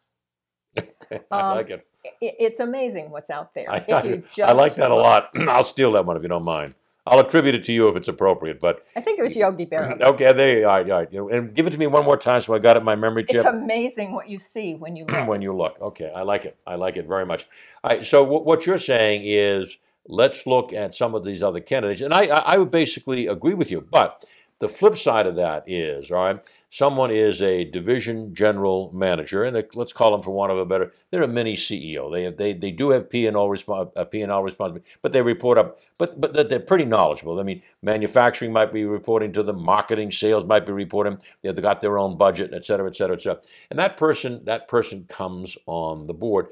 I 0.78 1.18
Um, 1.32 1.58
like 1.58 1.70
it. 1.70 1.86
It's 2.22 2.62
amazing 2.62 3.12
what's 3.12 3.30
out 3.30 3.54
there. 3.54 3.70
I, 3.70 3.84
if 3.86 4.06
you 4.06 4.24
just 4.34 4.40
I 4.50 4.54
like 4.54 4.76
that 4.76 4.90
a 4.92 4.96
lot. 4.96 5.32
I'll 5.36 5.66
steal 5.66 5.92
that 5.94 6.06
one 6.06 6.16
if 6.16 6.24
you 6.24 6.30
don't 6.30 6.46
mind. 6.46 6.76
I'll 7.06 7.20
attribute 7.20 7.56
it 7.56 7.64
to 7.66 7.74
you 7.74 7.88
if 7.88 7.96
it's 7.96 8.08
appropriate. 8.08 8.60
But 8.60 8.86
I 8.96 9.02
think 9.02 9.20
it 9.20 9.24
was 9.24 9.36
Yogi 9.36 9.66
Berra. 9.66 10.00
okay, 10.14 10.34
there 10.34 10.60
you 10.60 10.68
are. 10.68 10.80
All 10.80 10.86
right, 10.86 11.12
you 11.12 11.20
know, 11.20 11.30
and 11.30 11.54
give 11.54 11.66
it 11.68 11.72
to 11.72 11.78
me 11.78 11.88
one 11.88 12.06
more 12.06 12.18
time 12.18 12.42
so 12.42 12.54
I 12.54 12.60
got 12.60 12.76
it 12.76 12.80
in 12.80 12.86
my 12.86 12.96
memory 12.96 13.24
chip. 13.24 13.38
It's 13.38 13.46
amazing 13.46 14.12
what 14.12 14.30
you 14.30 14.40
see 14.40 14.76
when 14.76 14.96
you 14.96 15.06
look. 15.10 15.28
when 15.28 15.42
you 15.42 15.56
look. 15.56 15.78
Okay, 15.82 16.12
I 16.16 16.22
like 16.24 16.46
it. 16.46 16.58
I 16.68 16.76
like 16.76 16.98
it 16.98 17.08
very 17.08 17.26
much. 17.26 17.48
All 17.84 17.92
right, 17.92 18.06
so 18.06 18.24
what 18.24 18.46
what 18.46 18.66
you're 18.66 18.78
saying 18.78 19.22
is 19.26 19.78
let's 20.08 20.46
look 20.46 20.74
at 20.74 20.94
some 20.94 21.16
of 21.16 21.24
these 21.24 21.42
other 21.42 21.60
candidates, 21.60 22.02
and 22.02 22.14
I 22.14 22.26
I 22.26 22.40
I 22.54 22.58
would 22.58 22.72
basically 22.72 23.28
agree 23.28 23.54
with 23.54 23.72
you. 23.72 23.82
But 23.82 24.24
the 24.60 24.70
flip 24.70 24.98
side 24.98 25.26
of 25.26 25.36
that 25.38 25.64
is, 25.68 26.12
all 26.12 26.24
right, 26.24 26.48
someone 26.70 27.12
is 27.12 27.42
a 27.42 27.64
division 27.66 28.34
general 28.34 28.92
manager, 28.94 29.44
and 29.44 29.56
let's 29.76 29.94
call 29.94 30.12
them 30.12 30.22
for 30.22 30.32
want 30.32 30.52
of 30.52 30.58
a 30.60 30.66
better, 30.66 30.94
they're 31.10 31.24
a 31.24 31.28
mini 31.28 31.56
CEO. 31.56 32.12
They 32.12 32.24
have, 32.24 32.38
they 32.38 32.54
they 32.54 32.72
do 32.72 32.90
have 32.92 33.10
P 33.10 33.26
and 33.28 33.36
respons- 33.36 33.92
uh, 33.96 34.06
P 34.06 34.22
and 34.22 34.32
L 34.32 34.44
responsibility, 34.44 34.90
but 35.02 35.12
they 35.14 35.22
report 35.22 35.58
up. 35.58 35.80
But 35.98 36.20
but 36.22 36.34
they're- 36.34 36.60
pretty 36.60 36.86
knowledgeable. 36.86 37.40
I 37.40 37.44
mean, 37.44 37.62
manufacturing 37.82 38.52
might 38.54 38.72
be 38.72 38.86
reporting 38.86 39.32
to 39.34 39.44
them, 39.44 39.64
marketing, 39.64 40.12
sales 40.12 40.46
might 40.46 40.66
be 40.66 40.72
reporting. 40.72 41.18
They've 41.42 41.56
got 41.62 41.82
their 41.82 41.98
own 41.98 42.18
budget, 42.18 42.54
et 42.54 42.64
cetera, 42.66 42.88
et 42.88 42.96
cetera, 42.96 43.16
et 43.16 43.22
cetera. 43.22 43.42
And 43.72 43.80
that 43.80 43.98
person 43.98 44.42
that 44.46 44.68
person 44.68 45.06
comes 45.10 45.58
on 45.66 46.06
the 46.08 46.14
board, 46.14 46.48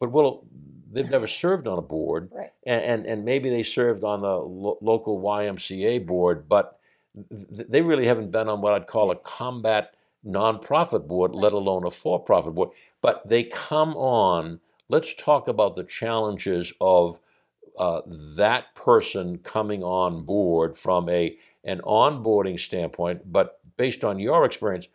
but 0.00 0.10
well, 0.10 0.44
they've 0.92 1.10
never 1.10 1.26
served 1.26 1.68
on 1.68 1.78
a 1.78 1.82
board 1.82 2.30
Right. 2.32 2.50
and, 2.66 2.82
and, 2.82 3.06
and 3.06 3.24
maybe 3.24 3.50
they 3.50 3.62
served 3.62 4.04
on 4.04 4.22
the 4.22 4.36
lo- 4.36 4.78
local 4.80 5.20
YMCA 5.20 6.06
board, 6.06 6.48
but 6.48 6.77
they 7.14 7.82
really 7.82 8.06
haven't 8.06 8.30
been 8.30 8.48
on 8.48 8.60
what 8.60 8.74
I'd 8.74 8.86
call 8.86 9.10
a 9.10 9.16
combat 9.16 9.94
nonprofit 10.24 11.06
board, 11.06 11.34
let 11.34 11.52
alone 11.52 11.84
a 11.84 11.90
for 11.90 12.18
profit 12.20 12.54
board. 12.54 12.70
But 13.02 13.26
they 13.28 13.44
come 13.44 13.96
on. 13.96 14.60
Let's 14.88 15.14
talk 15.14 15.48
about 15.48 15.74
the 15.74 15.84
challenges 15.84 16.72
of 16.80 17.20
uh, 17.78 18.02
that 18.36 18.74
person 18.74 19.38
coming 19.38 19.82
on 19.82 20.24
board 20.24 20.76
from 20.76 21.08
a 21.08 21.36
an 21.64 21.80
onboarding 21.84 22.58
standpoint, 22.58 23.30
but 23.30 23.60
based 23.76 24.04
on 24.04 24.18
your 24.18 24.44
experience, 24.44 24.88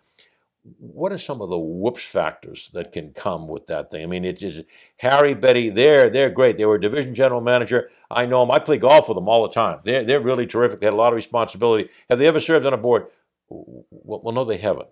what 0.78 1.12
are 1.12 1.18
some 1.18 1.42
of 1.42 1.50
the 1.50 1.58
whoops 1.58 2.04
factors 2.04 2.70
that 2.74 2.94
can 2.94 3.12
come 3.12 3.48
with 3.48 3.68
that 3.68 3.92
thing? 3.92 4.04
I 4.04 4.06
mean, 4.06 4.24
it 4.24 4.42
is 4.42 4.62
Harry, 4.98 5.34
Betty, 5.34 5.70
they're 5.70 6.10
they're 6.10 6.30
great. 6.30 6.58
They 6.58 6.66
were 6.66 6.78
division 6.78 7.14
general 7.14 7.42
manager. 7.42 7.90
I 8.10 8.26
know 8.26 8.42
them. 8.42 8.52
I 8.52 8.60
play 8.60 8.78
golf 8.78 9.10
with 9.10 9.18
them 9.18 9.28
all 9.28 9.44
the 9.44 9.54
time. 9.54 9.80
They're 9.84 10.04
they're 10.04 10.22
really 10.22 10.48
terrific. 10.48 10.80
They 10.80 10.88
had 10.88 10.94
a 10.94 10.98
lot 10.98 11.12
of 11.12 11.18
responsibility. 11.18 11.90
Have 12.10 12.20
they 12.20 12.28
ever 12.28 12.40
served 12.40 12.66
on 12.66 12.74
a 12.74 12.78
board? 12.78 13.08
Well, 13.50 13.86
well 13.92 14.34
no, 14.34 14.46
they 14.46 14.58
haven't. 14.58 14.88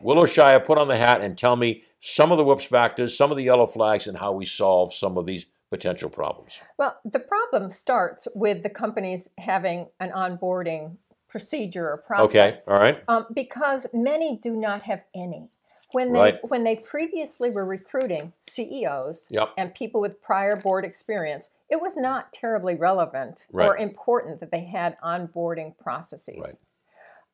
Willow 0.00 0.26
Shire, 0.26 0.60
put 0.60 0.78
on 0.78 0.88
the 0.88 0.96
hat 0.96 1.20
and 1.20 1.36
tell 1.36 1.56
me 1.56 1.84
some 2.00 2.32
of 2.32 2.38
the 2.38 2.44
whoops 2.44 2.64
factors, 2.64 3.16
some 3.16 3.30
of 3.30 3.36
the 3.36 3.44
yellow 3.44 3.66
flags, 3.66 4.06
and 4.06 4.16
how 4.16 4.32
we 4.32 4.44
solve 4.44 4.94
some 4.94 5.18
of 5.18 5.26
these 5.26 5.46
potential 5.70 6.08
problems. 6.08 6.60
Well, 6.78 6.98
the 7.04 7.18
problem 7.18 7.70
starts 7.70 8.28
with 8.34 8.62
the 8.62 8.70
companies 8.70 9.28
having 9.38 9.88
an 10.00 10.10
onboarding 10.10 10.98
procedure 11.44 11.90
or 11.90 11.96
process. 11.96 12.24
Okay, 12.30 12.72
all 12.72 12.78
right. 12.78 13.02
um, 13.08 13.26
because 13.34 13.88
many 13.92 14.38
do 14.40 14.52
not 14.54 14.82
have 14.82 15.02
any. 15.16 15.48
When 15.90 16.12
they 16.12 16.18
Right. 16.20 16.48
when 16.48 16.62
they 16.62 16.76
previously 16.76 17.50
were 17.50 17.64
recruiting 17.64 18.32
CEOs 18.38 19.26
Yep. 19.32 19.48
and 19.56 19.74
people 19.74 20.00
with 20.00 20.22
prior 20.22 20.54
board 20.54 20.84
experience, 20.84 21.50
it 21.68 21.80
was 21.82 21.96
not 21.96 22.32
terribly 22.32 22.76
relevant 22.76 23.46
or 23.52 23.76
important 23.76 24.38
that 24.40 24.52
they 24.52 24.60
had 24.64 24.96
onboarding 25.00 25.76
processes. 25.76 26.36
Right. 26.38 26.54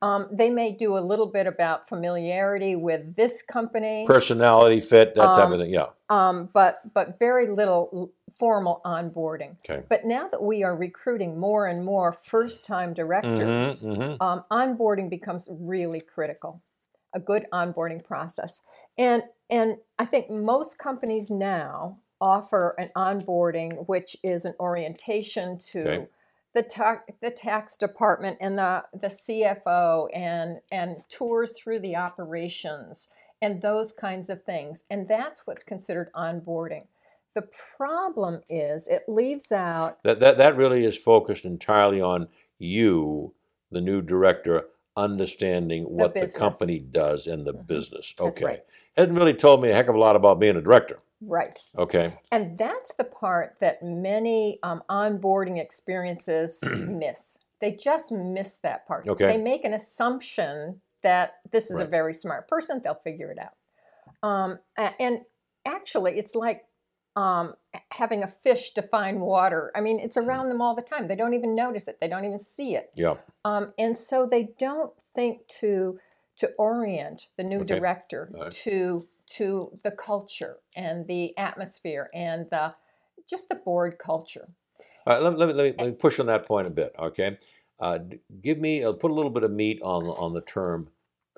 Um, 0.03 0.29
they 0.33 0.49
may 0.49 0.73
do 0.73 0.97
a 0.97 1.01
little 1.11 1.27
bit 1.27 1.47
about 1.47 1.87
familiarity 1.91 2.75
with 2.75 3.17
this 3.17 3.43
company, 3.43 4.05
Personality 4.07 4.81
fit, 4.81 5.13
that 5.13 5.21
type 5.37 5.45
Um, 5.47 5.53
of 5.53 5.61
thing. 5.61 5.71
Yeah. 5.75 5.89
um, 6.09 6.49
but 6.55 6.81
but 6.95 7.19
very 7.19 7.49
little 7.49 8.11
formal 8.41 8.81
onboarding. 8.85 9.57
Okay. 9.69 9.85
But 9.89 10.05
now 10.07 10.27
that 10.29 10.43
we 10.43 10.65
are 10.65 10.75
recruiting 10.75 11.39
more 11.39 11.67
and 11.69 11.85
more 11.85 12.13
first-time 12.13 12.95
directors, 12.95 13.83
Mhm, 13.83 13.97
mhm. 13.97 14.17
um, 14.21 14.45
onboarding 14.51 15.11
becomes 15.11 15.49
really 15.51 16.01
critical. 16.01 16.61
a 17.13 17.19
good 17.21 17.45
onboarding 17.53 18.03
process. 18.05 18.61
And 18.97 19.25
and 19.51 19.79
I 19.99 20.05
think 20.07 20.31
most 20.31 20.79
companies 20.79 21.29
now 21.29 21.99
offer 22.21 22.77
an 22.79 22.91
onboarding 22.97 23.89
which 23.89 24.17
is 24.23 24.45
an 24.45 24.55
orientation 24.61 25.59
to 25.73 25.81
Okay. 25.89 26.07
the 26.55 26.63
tax 26.63 27.13
the 27.21 27.33
tax 27.33 27.77
department 27.77 28.39
and 28.41 28.57
the 28.59 28.85
the 28.95 29.09
CFO 29.11 30.09
and 30.15 30.61
and 30.71 31.03
tours 31.09 31.53
through 31.59 31.81
the 31.81 31.97
operations 31.97 33.09
and 33.43 33.61
those 33.61 33.93
kinds 33.93 34.31
of 34.31 34.45
things. 34.45 34.85
And 34.91 35.09
that's 35.09 35.47
what's 35.49 35.65
considered 35.65 36.11
onboarding. 36.15 36.85
The 37.35 37.49
problem 37.77 38.41
is 38.49 38.89
it 38.89 39.05
leaves 39.09 39.53
out 39.53 40.03
That, 40.03 40.21
that, 40.21 40.39
that 40.39 40.57
really 40.57 40.85
is 40.85 40.97
focused 40.99 41.45
entirely 41.45 42.01
on 42.01 42.29
you, 42.59 43.35
the 43.71 43.81
new 43.81 44.03
director, 44.03 44.67
understanding 44.97 45.85
what 45.85 46.15
the, 46.15 46.21
business. 46.23 46.37
company 46.39 46.79
does 46.81 47.27
and 47.27 47.47
the 47.47 47.55
Mhm. 47.55 47.67
business. 47.67 48.15
Okay. 48.21 48.45
right. 48.45 48.65
Hasn't 48.97 49.17
really 49.17 49.35
told 49.35 49.63
me 49.63 49.71
a 49.71 49.75
heck 49.75 49.89
of 49.89 49.95
a 49.95 49.99
lot 49.99 50.17
about 50.17 50.41
being 50.41 50.57
a 50.57 50.61
director. 50.61 50.99
right. 51.23 51.59
Okay. 51.77 52.13
And 52.33 52.57
that's 52.59 52.95
the 52.95 53.05
part 53.05 53.57
that 53.61 53.83
many 53.83 54.59
um, 54.63 54.83
onboarding 54.91 55.59
experiences 55.61 56.61
miss. 56.65 57.39
They 57.61 57.73
just 57.73 58.11
miss 58.11 58.57
that 58.63 58.87
part. 58.89 59.07
Okay. 59.07 59.27
They 59.27 59.37
make 59.39 59.65
an 59.65 59.75
assumption 59.75 60.81
that 61.03 61.35
this 61.53 61.71
is 61.71 61.79
a 61.79 61.85
very 61.85 62.13
smart 62.15 62.49
person, 62.49 62.81
they'll 62.83 62.95
figure 63.05 63.31
it 63.31 63.39
out. 63.39 63.53
Um, 64.29 64.59
and 64.99 65.21
actually, 65.67 66.19
it's 66.19 66.35
like 66.35 66.65
um, 67.21 67.55
having 67.91 68.23
a 68.23 68.33
fish 68.45 68.73
define 68.75 69.21
water. 69.21 69.71
I 69.75 69.81
mean, 69.81 69.99
it's 70.01 70.17
around 70.17 70.49
them 70.49 70.61
all 70.63 70.75
the 70.75 70.83
time. 70.83 71.07
They 71.07 71.17
don't 71.17 71.35
even 71.35 71.55
notice 71.55 71.87
it, 71.89 71.99
they 72.01 72.09
don't 72.09 72.25
even 72.25 72.39
see 72.39 72.77
it. 72.77 72.91
Yeah. 72.95 73.17
Um, 73.45 73.73
and 73.79 73.97
so 73.97 74.27
they 74.27 74.45
don't 74.59 74.93
think 75.15 75.47
to 75.61 75.99
to 76.39 76.47
orient 76.59 77.27
the 77.37 77.45
new 77.45 77.61
Okay. 77.61 77.75
director 77.75 78.23
to 78.65 79.07
to 79.37 79.79
the 79.85 79.91
culture 79.91 80.57
and 80.75 81.07
the 81.07 81.37
atmosphere 81.37 82.09
and 82.15 82.47
the 82.51 82.75
just 83.29 83.49
the 83.49 83.55
board 83.57 83.99
culture. 83.99 84.49
All 85.07 85.15
right, 85.15 85.23
let, 85.23 85.33
me- 85.33 85.39
let, 85.39 85.49
me, 85.49 85.55
let, 85.55 85.65
me, 85.67 85.75
let 85.79 85.87
me 85.91 85.97
push 85.97 86.19
on 86.21 86.27
that 86.27 86.47
point 86.47 86.67
a 86.67 86.71
bit, 86.71 86.95
okay? 86.99 87.39
Uh, 87.79 87.99
give 88.43 88.59
me, 88.59 88.85
uh, 88.85 88.93
put 88.93 89.11
a 89.11 89.15
little 89.15 89.31
bit 89.31 89.45
of 89.45 89.51
meat 89.51 89.81
on, 89.83 90.05
on 90.05 90.33
the 90.33 90.43
term 90.43 90.89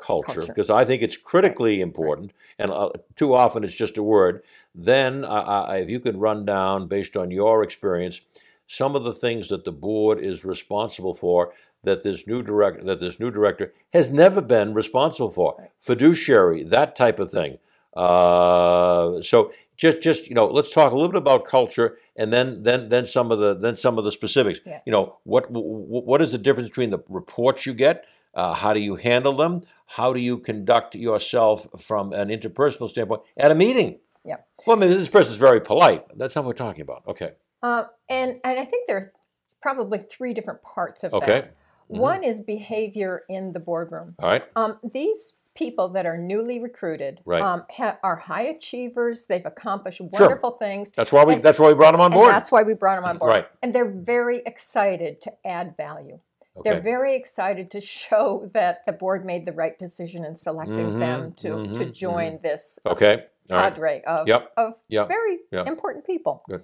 culture, 0.03 0.41
Culture. 0.41 0.53
because 0.53 0.71
I 0.71 0.85
think 0.85 1.03
it's 1.03 1.17
critically 1.17 1.81
important, 1.81 2.33
and 2.59 2.71
uh, 2.71 2.91
too 3.17 3.35
often 3.35 3.65
it's 3.65 3.75
just 3.85 3.99
a 3.99 4.03
word. 4.03 4.43
Then, 4.75 5.25
I, 5.25 5.41
I, 5.41 5.77
if 5.85 5.89
you 5.91 6.01
can 6.01 6.19
run 6.19 6.45
down, 6.45 6.87
based 6.89 7.17
on 7.17 7.31
your 7.31 7.63
experience, 7.63 8.21
some 8.67 8.97
of 8.97 9.05
the 9.05 9.13
things 9.25 9.49
that 9.49 9.65
the 9.65 9.73
board 9.73 10.19
is 10.19 10.45
responsible 10.45 11.15
for 11.15 11.53
that 11.85 12.03
this 12.05 12.27
new 12.27 12.43
director 12.43 12.83
that 12.87 13.01
this 13.01 13.19
new 13.19 13.31
director 13.31 13.73
has 13.93 14.09
never 14.11 14.41
been 14.41 14.73
responsible 14.73 15.31
for 15.31 15.57
Right. 15.59 15.71
fiduciary 15.81 16.63
that 16.77 16.95
type 16.97 17.19
of 17.19 17.29
thing 17.31 17.59
uh, 17.95 19.21
so 19.21 19.53
just 19.77 20.01
just 20.01 20.29
you 20.29 20.35
know 20.35 20.47
let's 20.47 20.73
talk 20.73 20.93
a 20.93 20.95
little 20.95 21.11
bit 21.11 21.19
about 21.19 21.45
culture 21.45 21.99
and 22.17 22.33
then 22.33 22.63
then 22.63 22.89
then 22.89 23.05
some 23.07 23.31
of 23.33 23.39
the 23.41 23.55
then 23.55 23.77
some 23.77 23.99
of 23.99 24.05
the 24.05 24.13
specifics 24.13 24.61
Yeah. 24.65 24.81
you 24.87 24.93
know 24.93 25.05
what 25.25 25.51
what 25.51 26.05
what 26.11 26.23
is 26.23 26.31
the 26.33 26.39
difference 26.39 26.69
between 26.69 26.91
the 26.91 27.03
reports 27.09 27.67
you 27.67 27.75
get 27.75 28.05
uh, 28.35 28.55
how 28.55 28.73
do 28.73 28.81
you 28.81 28.97
handle 28.97 29.33
them 29.35 29.63
how 29.87 30.13
do 30.13 30.21
you 30.21 30.39
conduct 30.39 30.95
yourself 30.95 31.67
from 31.79 32.13
an 32.13 32.29
interpersonal 32.29 32.89
standpoint 32.89 33.23
at 33.37 33.51
a 33.51 33.55
meeting 33.55 33.99
Yeah. 34.25 34.37
well 34.67 34.77
i 34.77 34.81
mean 34.81 34.91
this 34.91 35.09
person's 35.09 35.37
very 35.37 35.61
polite 35.61 36.05
that's 36.17 36.35
not 36.37 36.45
what 36.45 36.49
we're 36.51 36.65
talking 36.67 36.83
about 36.83 37.03
okay 37.07 37.33
Uh, 37.63 37.85
and 38.09 38.41
and 38.45 38.59
I 38.59 38.65
think 38.65 38.87
there 38.89 38.97
are 38.97 39.13
probably 39.61 39.99
three 39.99 40.35
different 40.35 40.63
parts 40.63 41.05
of 41.05 41.13
okay 41.15 41.41
that. 41.43 41.55
Mhm. 41.91 41.99
One 41.99 42.25
is 42.25 42.41
behavior 42.41 43.23
in 43.29 43.53
the 43.53 43.61
boardroom. 43.61 44.15
all 44.19 44.29
right 44.29 44.45
Um, 44.57 44.79
these 44.93 45.35
people 45.55 45.91
that 45.91 46.07
are 46.07 46.17
newly 46.17 46.59
recruited 46.59 47.21
Right. 47.27 47.43
um, 47.43 47.67
ha- 47.71 47.99
are 48.03 48.17
high 48.17 48.45
achievers. 48.57 49.27
They've 49.27 49.45
accomplished 49.45 50.01
wonderful 50.01 50.53
things. 50.53 50.91
that's 50.97 51.13
why 51.13 51.25
we 51.25 51.35
And- 51.35 51.43
that's 51.43 51.61
why 51.61 51.69
we 51.69 51.75
brought 51.75 51.93
them 51.93 52.01
on 52.01 52.11
board 52.11 52.31
that's 52.33 52.51
why 52.51 52.63
we 52.63 52.73
brought 52.75 52.97
them 52.97 53.05
on 53.05 53.19
board. 53.19 53.29
Right. 53.35 53.47
And 53.63 53.75
they're 53.75 53.85
very 54.15 54.39
excited 54.47 55.21
to 55.23 55.33
add 55.45 55.77
value. 55.77 56.19
They're 56.65 56.81
very 56.81 57.15
excited 57.15 57.71
to 57.73 57.81
show 57.81 58.51
that 58.55 58.85
the 58.87 58.93
board 58.93 59.25
made 59.25 59.47
the 59.47 59.53
right 59.53 59.79
decision 59.79 60.25
in 60.25 60.37
selecting 60.37 60.93
Mhm, 60.95 60.99
them 60.99 61.33
to, 61.35 61.49
to 61.75 61.87
mhm, 61.87 61.93
join 61.93 62.39
this 62.43 62.79
uh, 62.85 62.91
okay 62.91 63.25
right 63.51 63.75
cadre 63.75 64.05
of, 64.05 64.29
Yep, 64.29 64.53
of 64.57 64.75
yep, 64.89 65.09
very 65.09 65.41
yep. 65.51 65.67
important 65.67 66.07
people. 66.07 66.43
Good. 66.49 66.63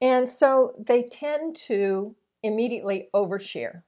And 0.00 0.28
so 0.28 0.74
they 0.78 1.02
tend 1.02 1.56
to 1.68 2.14
immediately 2.42 3.08
overshare. 3.14 3.82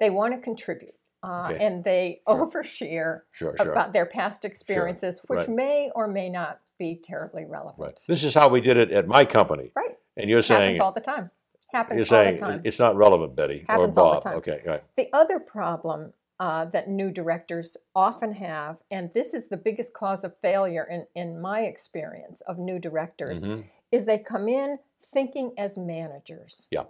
They 0.00 0.10
want 0.10 0.34
to 0.34 0.40
contribute. 0.40 0.94
Uh, 1.22 1.48
Okay. 1.50 1.64
And 1.64 1.82
they 1.84 2.20
Sure. 2.28 2.46
overshare 2.46 3.22
sure 3.32 3.56
sure 3.56 3.72
about 3.72 3.92
their 3.94 4.04
past 4.06 4.44
experiences, 4.44 5.20
which 5.26 5.38
right. 5.38 5.48
may 5.48 5.90
or 5.94 6.06
may 6.06 6.28
not 6.28 6.60
be 6.78 6.96
terribly 7.02 7.44
relevant. 7.44 7.78
right 7.78 7.98
this 8.08 8.24
is 8.24 8.34
how 8.34 8.48
we 8.48 8.60
did 8.60 8.76
it 8.76 8.90
at 8.90 9.06
my 9.06 9.24
company 9.24 9.70
Right. 9.76 9.96
and 10.16 10.28
you're 10.28 10.42
saying 10.42 10.60
Happens 10.76 10.80
all 10.80 10.92
the 10.92 11.00
time. 11.00 11.30
Happens 11.74 11.96
You're 11.98 12.06
saying 12.06 12.60
it's 12.64 12.78
not 12.78 12.96
relevant, 12.96 13.34
Betty 13.34 13.64
Happens 13.68 13.98
or 13.98 14.20
Bob. 14.20 14.26
Okay, 14.36 14.62
right. 14.64 14.82
The 14.96 15.08
other 15.12 15.40
problem 15.40 16.12
uh, 16.40 16.66
that 16.66 16.88
new 16.88 17.10
directors 17.10 17.76
often 17.96 18.32
have, 18.32 18.76
and 18.92 19.10
this 19.14 19.34
is 19.34 19.48
the 19.48 19.56
biggest 19.56 19.92
cause 19.92 20.24
of 20.24 20.36
failure 20.40 20.84
in, 20.90 21.06
in 21.14 21.40
my 21.40 21.62
experience 21.62 22.40
of 22.42 22.58
new 22.58 22.78
directors, 22.78 23.44
Mhm. 23.44 23.64
is 23.92 24.04
they 24.04 24.18
come 24.18 24.48
in 24.48 24.78
thinking 25.12 25.52
as 25.58 25.76
managers. 25.78 26.66
Yeah, 26.70 26.84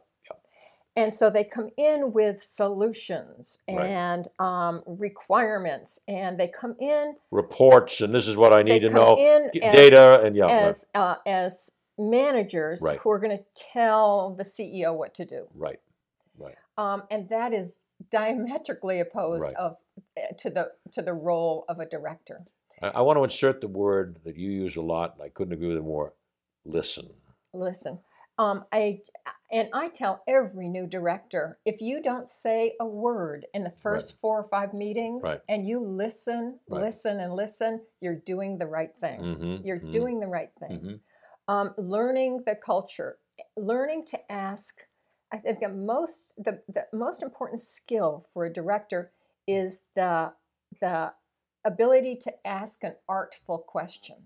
And 0.97 1.15
so 1.15 1.29
they 1.29 1.45
come 1.45 1.71
in 1.77 2.13
with 2.13 2.43
solutions 2.43 3.59
Right. 3.69 3.87
and 3.87 4.29
um, 4.39 4.83
requirements, 4.87 5.99
and 6.09 6.39
they 6.39 6.49
come 6.49 6.77
in, 6.79 7.17
Reports, 7.31 8.01
and 8.01 8.15
this 8.15 8.29
is 8.29 8.37
what 8.37 8.53
I 8.53 8.63
need 8.63 8.81
to 8.81 8.89
come 8.91 8.95
know. 8.95 9.17
in 9.19 9.51
G- 9.53 9.63
as, 9.63 9.75
Data 9.75 10.21
and 10.25 10.37
yeah, 10.37 10.67
right, 10.67 10.85
uh, 10.95 11.17
as 11.27 11.73
managers 11.99 12.83
Right. 12.83 12.99
who 13.01 13.11
are 13.11 13.19
going 13.19 13.37
to 13.37 13.45
tell 13.55 14.35
the 14.35 14.45
CEO 14.45 14.95
what 14.97 15.15
to 15.15 15.25
do. 15.25 15.49
right, 15.55 15.81
right. 16.39 16.57
um, 16.79 17.05
and 17.11 17.29
that 17.29 17.53
is 17.53 17.81
diametrically 18.11 19.01
opposed 19.01 19.43
Right. 19.43 19.55
of 19.57 19.77
eh, 20.17 20.33
to 20.39 20.51
the 20.51 20.73
to 20.93 21.03
the 21.03 21.15
role 21.15 21.65
of 21.69 21.79
a 21.81 21.87
director. 21.87 22.45
I, 22.83 22.89
I 22.89 23.01
want 23.03 23.17
to 23.19 23.25
insert 23.25 23.61
the 23.61 23.69
word 23.69 24.19
that 24.25 24.37
you 24.37 24.51
use 24.51 24.77
a 24.77 24.83
lot, 24.83 25.15
and 25.15 25.23
I 25.23 25.29
couldn't 25.29 25.55
agree 25.55 25.69
with 25.69 25.79
it 25.79 25.83
more. 25.85 26.15
Listen. 26.65 27.09
Listen, 27.53 28.01
um, 28.39 28.65
I 28.73 29.03
and 29.53 29.69
I 29.73 29.89
tell 29.89 30.25
every 30.27 30.69
new 30.69 30.89
director 30.89 31.59
if 31.65 31.81
you 31.81 32.03
don't 32.03 32.29
say 32.29 32.75
a 32.81 32.87
word 32.87 33.47
in 33.55 33.63
the 33.63 33.71
first 33.81 34.15
four 34.21 34.41
or 34.41 34.49
five 34.49 34.75
meetings, 34.75 35.23
Right. 35.23 35.41
and 35.49 35.65
you 35.67 35.79
listen, 35.79 36.59
Right. 36.69 36.83
listen, 36.83 37.21
and 37.21 37.33
listen, 37.35 37.81
you're 38.01 38.17
doing 38.17 38.59
the 38.59 38.67
right 38.67 38.93
thing. 39.01 39.21
Mm-hmm, 39.21 39.65
You're 39.65 39.79
doing 39.79 40.19
the 40.19 40.27
right 40.27 40.51
thing. 40.59 40.79
hmm 40.81 40.95
um, 41.49 41.75
learning 41.77 42.43
the 42.47 42.55
culture, 42.57 43.19
learning 43.57 44.07
to 44.07 44.33
ask. 44.33 44.79
I 45.33 45.39
think 45.39 45.61
the 45.61 45.69
most 45.69 46.35
the, 46.39 46.63
the 46.69 46.87
most 46.93 47.23
important 47.23 47.61
skill 47.61 48.27
for 48.33 48.45
a 48.45 48.53
director 48.53 49.13
is 49.47 49.81
the 49.97 50.33
the 50.81 51.13
ability 51.65 52.17
to 52.17 52.47
ask 52.47 52.85
an 52.85 52.95
artful 53.09 53.59
question, 53.59 54.17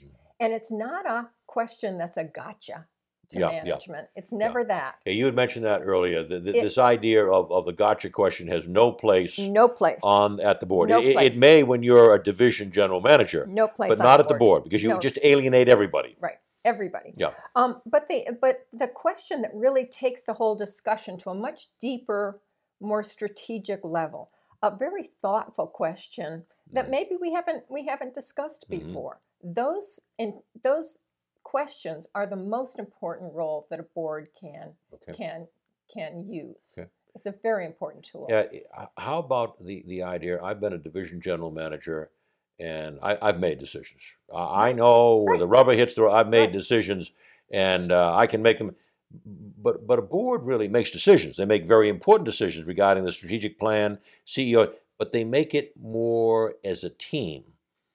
Mm. 0.00 0.10
and 0.40 0.52
it's 0.52 0.70
not 0.70 1.06
a 1.06 1.30
question 1.46 1.98
that's 1.98 2.16
a 2.16 2.24
gotcha 2.24 2.86
to 3.32 3.38
Yeah, 3.40 3.62
yeah. 3.64 4.00
It's 4.14 4.32
never 4.32 4.64
that. 4.64 4.96
Yeah, 5.04 5.12
you 5.14 5.24
had 5.26 5.34
mentioned 5.34 5.64
that 5.64 5.82
earlier. 5.82 6.22
The, 6.22 6.40
the, 6.40 6.56
It- 6.58 6.62
this 6.62 6.78
idea 6.78 7.24
of, 7.26 7.50
of 7.50 7.64
the 7.64 7.72
gotcha 7.72 8.10
question 8.10 8.48
has 8.48 8.68
no 8.68 8.92
place 8.92 9.38
No 9.38 9.68
place. 9.68 10.00
on 10.02 10.40
at 10.40 10.60
the 10.60 10.66
board. 10.66 10.88
No 10.88 11.00
it, 11.00 11.14
place. 11.14 11.34
it 11.34 11.36
may 11.36 11.62
when 11.62 11.82
you're 11.82 12.14
a 12.14 12.22
division 12.22 12.70
general 12.70 13.00
manager, 13.00 13.46
no 13.48 13.68
place. 13.68 13.88
but 13.88 13.98
not 13.98 14.20
at 14.20 14.28
the 14.28 14.34
board 14.34 14.64
because 14.64 14.82
you 14.82 14.90
No. 14.90 15.00
just 15.00 15.18
alienate 15.22 15.68
everybody. 15.68 16.16
Right. 16.20 16.38
Everybody. 16.64 17.12
Yeah. 17.16 17.30
Um, 17.56 17.80
but 17.86 18.08
the 18.08 18.26
but 18.40 18.66
the 18.72 18.86
question 18.86 19.42
that 19.42 19.50
really 19.52 19.84
takes 19.86 20.22
the 20.22 20.32
whole 20.32 20.54
discussion 20.54 21.18
to 21.18 21.30
a 21.30 21.34
much 21.34 21.68
deeper, 21.80 22.40
more 22.80 23.02
strategic 23.02 23.80
level, 23.82 24.30
a 24.62 24.70
very 24.76 25.10
thoughtful 25.22 25.66
question 25.66 26.44
that 26.72 26.86
Mhm. 26.86 26.90
maybe 26.90 27.16
we 27.20 27.32
haven't 27.32 27.64
we 27.68 27.84
haven't 27.86 28.14
discussed 28.14 28.66
Mhm. 28.70 28.78
before. 28.86 29.20
Those 29.42 29.98
and 30.20 30.34
those 30.62 30.98
questions 31.52 32.06
are 32.14 32.26
the 32.26 32.42
most 32.56 32.78
important 32.78 33.32
role 33.34 33.66
that 33.68 33.78
a 33.78 33.82
board 33.82 34.28
can 34.40 34.70
Okay. 34.94 35.12
can 35.22 35.46
can 35.94 36.12
use. 36.18 36.74
Okay. 36.78 36.88
It's 37.14 37.26
a 37.26 37.34
very 37.42 37.66
important 37.66 38.02
tool. 38.10 38.26
Yeah. 38.30 38.44
How 38.96 39.18
about 39.18 39.62
the, 39.62 39.84
the 39.86 40.02
idea? 40.02 40.42
I've 40.42 40.60
been 40.60 40.72
a 40.72 40.78
division 40.78 41.20
general 41.20 41.50
manager, 41.50 42.08
and 42.58 42.98
I, 43.02 43.18
I've 43.20 43.38
made 43.38 43.58
decisions. 43.58 44.02
I 44.34 44.68
I 44.68 44.72
know 44.72 45.18
where 45.26 45.36
the 45.38 45.46
rubber 45.46 45.74
hits 45.74 45.92
the. 45.94 46.02
road. 46.02 46.12
I've 46.12 46.28
made 46.30 46.44
Right. 46.46 46.52
decisions, 46.62 47.12
and 47.50 47.92
uh, 47.92 48.16
I 48.16 48.26
can 48.26 48.40
make 48.40 48.58
them. 48.58 48.74
But 49.64 49.86
but 49.86 49.98
a 49.98 50.02
board 50.16 50.40
really 50.44 50.68
makes 50.68 50.90
decisions. 50.90 51.36
They 51.36 51.44
make 51.44 51.66
very 51.66 51.90
important 51.90 52.24
decisions 52.24 52.66
regarding 52.66 53.04
the 53.04 53.12
strategic 53.12 53.58
plan, 53.58 53.98
CEO. 54.26 54.72
But 54.98 55.12
they 55.12 55.24
make 55.24 55.54
it 55.54 55.74
more 55.76 56.54
as 56.64 56.82
a 56.82 56.88
team. 57.10 57.44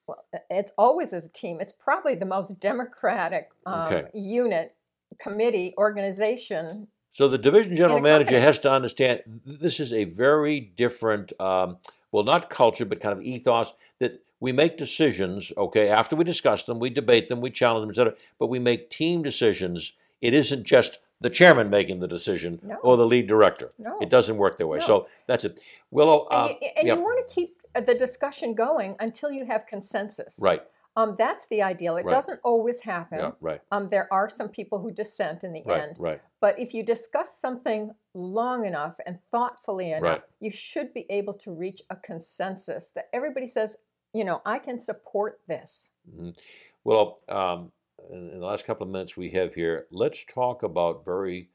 Well, 0.08 0.24
it's 0.50 0.72
always 0.78 1.12
as 1.12 1.26
a 1.26 1.28
team. 1.28 1.60
It's 1.60 1.72
probably 1.72 2.14
the 2.14 2.24
most 2.26 2.58
democratic 2.58 3.50
um, 3.66 3.86
Okay. 3.86 4.08
unit, 4.14 4.74
committee, 5.20 5.74
organization 5.78 6.88
So 7.10 7.28
the 7.28 7.38
division 7.38 7.76
general 7.76 8.00
manager 8.00 8.26
company. 8.32 8.40
has 8.46 8.58
to 8.60 8.70
understand 8.72 9.22
this 9.44 9.78
is 9.80 9.92
a 9.92 10.04
very 10.04 10.60
different, 10.60 11.32
um, 11.40 11.76
well, 12.12 12.24
not 12.24 12.48
culture, 12.48 12.84
but 12.86 13.00
kind 13.00 13.18
of 13.18 13.22
ethos. 13.24 13.74
That 14.00 14.22
we 14.40 14.52
make 14.52 14.76
decisions, 14.78 15.52
okay, 15.56 15.88
after 15.88 16.14
we 16.16 16.24
discuss 16.24 16.62
them, 16.64 16.78
we 16.78 16.90
debate 16.90 17.28
them, 17.28 17.40
we 17.40 17.50
challenge 17.50 17.82
them, 17.82 17.90
et 17.90 17.96
cetera, 17.96 18.14
but 18.38 18.46
we 18.46 18.58
make 18.60 18.88
team 18.90 19.22
decisions. 19.22 19.92
It 20.20 20.32
isn't 20.32 20.64
just 20.64 20.98
the 21.20 21.28
chairman 21.30 21.68
making 21.68 21.98
the 21.98 22.06
decision 22.06 22.60
No. 22.62 22.76
or 22.76 22.96
the 22.96 23.06
lead 23.06 23.26
director. 23.26 23.72
No. 23.78 23.98
It 24.00 24.08
doesn't 24.08 24.36
work 24.36 24.56
that 24.58 24.68
way. 24.68 24.78
No. 24.78 24.84
So 24.84 25.08
that's 25.26 25.44
it. 25.44 25.60
Willow, 25.90 26.28
And, 26.30 26.50
uh, 26.50 26.54
you, 26.60 26.68
and 26.76 26.86
yeah. 26.86 26.94
you 26.94 27.00
want 27.00 27.28
to 27.28 27.34
keep 27.34 27.57
the 27.74 27.94
discussion 27.94 28.54
going 28.54 28.96
until 29.00 29.30
you 29.30 29.44
have 29.46 29.66
consensus. 29.66 30.38
right, 30.40 30.62
Um, 30.96 31.14
that's 31.16 31.46
the 31.46 31.62
ideal. 31.62 31.96
It 31.96 32.04
Right. 32.06 32.12
doesn't 32.12 32.40
always 32.42 32.80
happen. 32.80 33.18
yeah, 33.20 33.32
right, 33.40 33.60
Um, 33.70 33.88
there 33.88 34.12
are 34.12 34.28
some 34.28 34.48
people 34.48 34.78
who 34.80 34.90
dissent 34.90 35.44
in 35.44 35.52
the 35.52 35.62
right, 35.64 35.80
end. 35.82 35.96
right. 35.98 36.20
But 36.40 36.58
if 36.58 36.74
you 36.74 36.82
discuss 36.82 37.38
something 37.38 37.94
long 38.14 38.64
enough 38.66 38.96
and 39.06 39.20
thoughtfully 39.30 39.92
enough, 39.92 40.02
Right. 40.02 40.22
you 40.40 40.50
should 40.50 40.92
be 40.94 41.06
able 41.10 41.34
to 41.34 41.52
reach 41.52 41.82
a 41.90 41.96
consensus 41.96 42.90
that 42.90 43.08
everybody 43.12 43.46
says, 43.46 43.76
you 44.12 44.24
know, 44.24 44.40
I 44.44 44.58
can 44.58 44.78
support 44.78 45.40
this. 45.46 45.88
Mhm. 46.10 46.36
Well, 46.84 47.20
um, 47.28 47.70
in, 48.10 48.30
in 48.30 48.40
the 48.40 48.46
last 48.46 48.64
couple 48.64 48.84
of 48.86 48.90
minutes 48.92 49.16
we 49.16 49.30
have 49.30 49.54
here, 49.54 49.86
let's 49.90 50.24
talk 50.24 50.62
about 50.62 51.04
very 51.04 51.50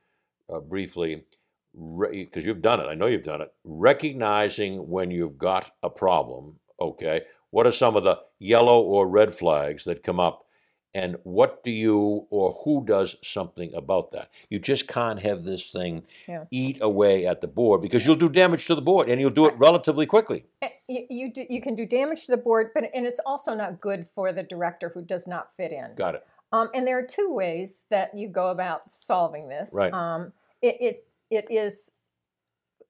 uh, 0.49 0.59
briefly, 0.59 1.25
because 1.73 2.45
you've 2.45 2.61
done 2.61 2.79
it. 2.79 2.85
I 2.85 2.93
know 2.95 3.07
you've 3.07 3.23
done 3.23 3.41
it. 3.41 3.51
Recognizing 3.63 4.89
when 4.89 5.11
you've 5.11 5.37
got 5.37 5.71
a 5.81 5.89
problem. 5.89 6.59
Okay, 6.79 7.21
what 7.51 7.65
are 7.67 7.71
some 7.71 7.95
of 7.95 8.03
the 8.03 8.19
yellow 8.39 8.81
or 8.81 9.07
red 9.07 9.33
flags 9.33 9.83
that 9.85 10.03
come 10.03 10.19
up, 10.19 10.45
and 10.93 11.15
what 11.23 11.63
do 11.63 11.71
you 11.71 12.27
or 12.29 12.51
who 12.63 12.83
does 12.85 13.15
something 13.23 13.73
about 13.73 14.11
that? 14.11 14.29
You 14.49 14.59
just 14.59 14.87
can't 14.87 15.19
have 15.19 15.43
this 15.43 15.71
thing 15.71 16.03
Yeah. 16.27 16.45
eat 16.51 16.79
away 16.81 17.25
at 17.25 17.41
the 17.41 17.47
board 17.47 17.81
because 17.81 18.05
you'll 18.05 18.15
do 18.15 18.29
damage 18.29 18.65
to 18.67 18.75
the 18.75 18.81
board, 18.81 19.07
and 19.09 19.21
you'll 19.21 19.29
do 19.29 19.45
it 19.45 19.55
relatively 19.57 20.05
quickly. 20.05 20.45
Eh, 20.61 20.69
You, 20.89 21.05
you, 21.09 21.33
do, 21.33 21.45
you 21.49 21.61
can 21.61 21.75
do 21.75 21.85
damage 21.85 22.25
to 22.25 22.31
the 22.31 22.37
board, 22.37 22.71
but 22.73 22.89
and 22.93 23.05
it's 23.05 23.19
also 23.25 23.53
not 23.55 23.79
good 23.79 24.05
for 24.13 24.33
the 24.33 24.43
director 24.43 24.89
who 24.93 25.01
does 25.01 25.27
not 25.27 25.49
fit 25.55 25.71
in. 25.71 25.95
Got 25.95 26.15
it. 26.15 26.27
Um, 26.51 26.69
and 26.75 26.85
there 26.85 26.97
are 26.99 27.07
two 27.07 27.31
ways 27.33 27.85
that 27.89 28.15
you 28.15 28.27
go 28.27 28.49
about 28.49 28.91
solving 28.91 29.47
this. 29.47 29.71
Right. 29.73 29.93
Um, 29.93 30.33
it, 30.61 30.77
it, 30.79 31.07
it 31.35 31.47
is 31.49 31.91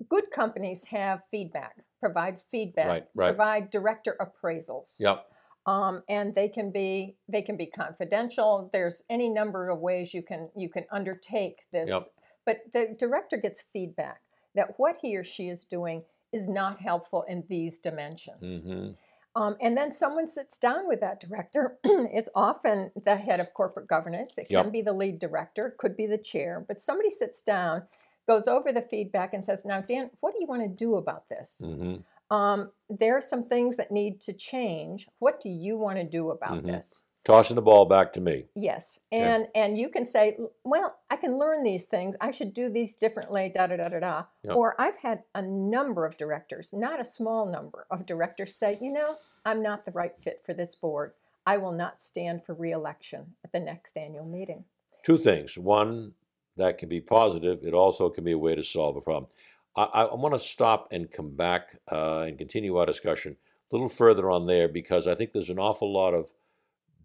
good 0.10 0.26
companies 0.34 0.84
have 0.86 1.22
feedback, 1.32 1.76
provide 2.00 2.42
feedback, 2.52 2.88
Right, 2.88 3.06
right. 3.16 3.28
provide 3.30 3.70
director 3.70 4.18
appraisals. 4.20 4.96
Yep. 5.00 5.26
Um, 5.66 6.04
and 6.10 6.36
they 6.36 6.50
can 6.50 6.72
be 6.72 7.16
they 7.30 7.42
can 7.42 7.56
be 7.56 7.68
confidential. 7.68 8.70
There's 8.74 9.04
any 9.10 9.30
number 9.30 9.70
of 9.70 9.80
ways 9.80 10.14
you 10.14 10.22
can 10.22 10.50
you 10.56 10.70
can 10.70 10.86
undertake 10.92 11.60
this. 11.72 11.90
Yep. 11.90 12.04
But 12.46 12.58
the 12.74 12.96
director 13.00 13.38
gets 13.38 13.64
feedback 13.72 14.22
that 14.56 14.74
what 14.78 14.98
he 15.02 15.16
or 15.18 15.24
she 15.24 15.48
is 15.48 15.64
doing 15.64 16.04
is 16.34 16.50
not 16.50 16.82
helpful 16.82 17.24
in 17.30 17.44
these 17.48 17.80
dimensions. 17.80 18.44
Mm-hmm. 18.44 18.92
Um, 19.36 19.56
and 19.62 19.76
then 19.76 19.92
someone 19.92 20.28
sits 20.28 20.58
down 20.58 20.88
with 20.88 21.00
that 21.00 21.20
director. 21.22 21.78
it's 21.84 22.30
often 22.36 22.92
the 23.06 23.16
head 23.16 23.40
of 23.40 23.54
corporate 23.54 23.88
governance. 23.88 24.38
It 24.38 24.48
Yep. 24.50 24.64
can 24.66 24.72
be 24.72 24.82
the 24.82 24.94
lead 24.94 25.20
director, 25.20 25.76
could 25.80 25.96
be 25.96 26.06
the 26.06 26.18
chair, 26.20 26.64
but 26.68 26.80
somebody 26.80 27.10
sits 27.10 27.42
down, 27.42 27.84
goes 28.27 28.48
over 28.48 28.72
the 28.72 28.82
feedback, 28.82 29.34
and 29.34 29.44
says, 29.44 29.65
Now, 29.65 29.82
Dan, 29.82 30.10
what 30.22 30.34
do 30.34 30.39
you 30.42 30.48
want 30.48 30.62
to 30.63 30.68
do 30.70 30.96
about 30.96 31.27
this? 31.30 31.62
hmm 31.63 31.96
Um, 32.32 32.72
there 32.89 33.15
are 33.18 33.22
some 33.22 33.44
things 33.44 33.75
that 33.77 33.92
need 33.92 34.20
to 34.22 34.34
change. 34.34 35.08
What 35.20 35.39
do 35.42 35.50
you 35.50 35.77
want 35.77 35.98
to 35.98 36.03
do 36.03 36.32
about 36.32 36.63
Mhm. 36.63 36.65
this? 36.65 37.03
Tossing 37.25 37.56
the 37.56 37.62
ball 37.62 37.86
back 37.86 38.12
to 38.13 38.22
me. 38.22 38.48
Yes. 38.56 39.00
And 39.12 39.48
and 39.56 39.77
you 39.77 39.88
can 39.89 40.06
say, 40.06 40.38
well, 40.63 40.96
I 41.10 41.15
can 41.15 41.38
learn 41.38 41.63
these 41.63 41.86
things. 41.86 42.15
I 42.20 42.32
should 42.32 42.53
do 42.53 42.70
these 42.70 42.96
differently, 42.98 43.50
da 43.56 43.68
da 43.68 43.77
da 43.77 43.88
da 43.89 44.00
da. 44.00 44.25
Yep. 44.44 44.56
Or 44.58 44.75
I've 44.80 44.98
had 44.98 45.24
a 45.36 45.42
number 45.42 46.06
of 46.06 46.18
directors, 46.18 46.74
not 46.74 47.00
a 47.00 47.06
small 47.06 47.46
number 47.46 47.86
of 47.92 48.06
directors 48.06 48.56
say, 48.56 48.77
you 48.82 48.92
know, 48.92 49.15
I'm 49.46 49.62
not 49.62 49.86
the 49.86 49.92
right 49.92 50.13
fit 50.22 50.42
for 50.46 50.53
this 50.53 50.75
board. 50.75 51.13
I 51.46 51.58
will 51.58 51.72
not 51.72 52.01
stand 52.01 52.44
for 52.46 52.56
reelection 52.56 53.36
at 53.46 53.51
the 53.53 53.60
next 53.60 53.96
annual 53.98 54.25
meeting. 54.25 54.65
two 55.03 55.18
things. 55.18 55.58
One, 55.58 56.13
that 56.58 56.78
can 56.78 56.90
be 56.90 57.02
positive. 57.02 57.60
It 57.64 57.74
also 57.74 58.10
can 58.10 58.24
be 58.24 58.34
a 58.34 58.38
way 58.38 58.56
to 58.56 58.64
solve 58.64 58.96
a 58.96 59.02
problem. 59.02 59.28
I, 59.76 59.84
I, 59.84 60.16
want 60.16 60.36
to 60.36 60.40
stop 60.40 60.88
and 60.92 61.12
come 61.12 61.36
back 61.36 61.80
uh, 61.92 62.26
and 62.28 62.38
continue 62.38 62.78
our 62.78 62.86
discussion 62.86 63.38
a 63.72 63.76
little 63.76 63.89
further 63.89 64.30
on 64.30 64.46
there 64.46 64.68
because 64.68 65.08
I 65.08 65.16
think 65.16 65.32
there's 65.32 65.50
an 65.50 65.58
awful 65.58 65.92
lot 65.92 66.13
of 66.13 66.32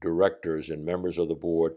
directors 0.00 0.68
and 0.68 0.84
members 0.84 1.18
of 1.18 1.28
the 1.28 1.34
board 1.34 1.76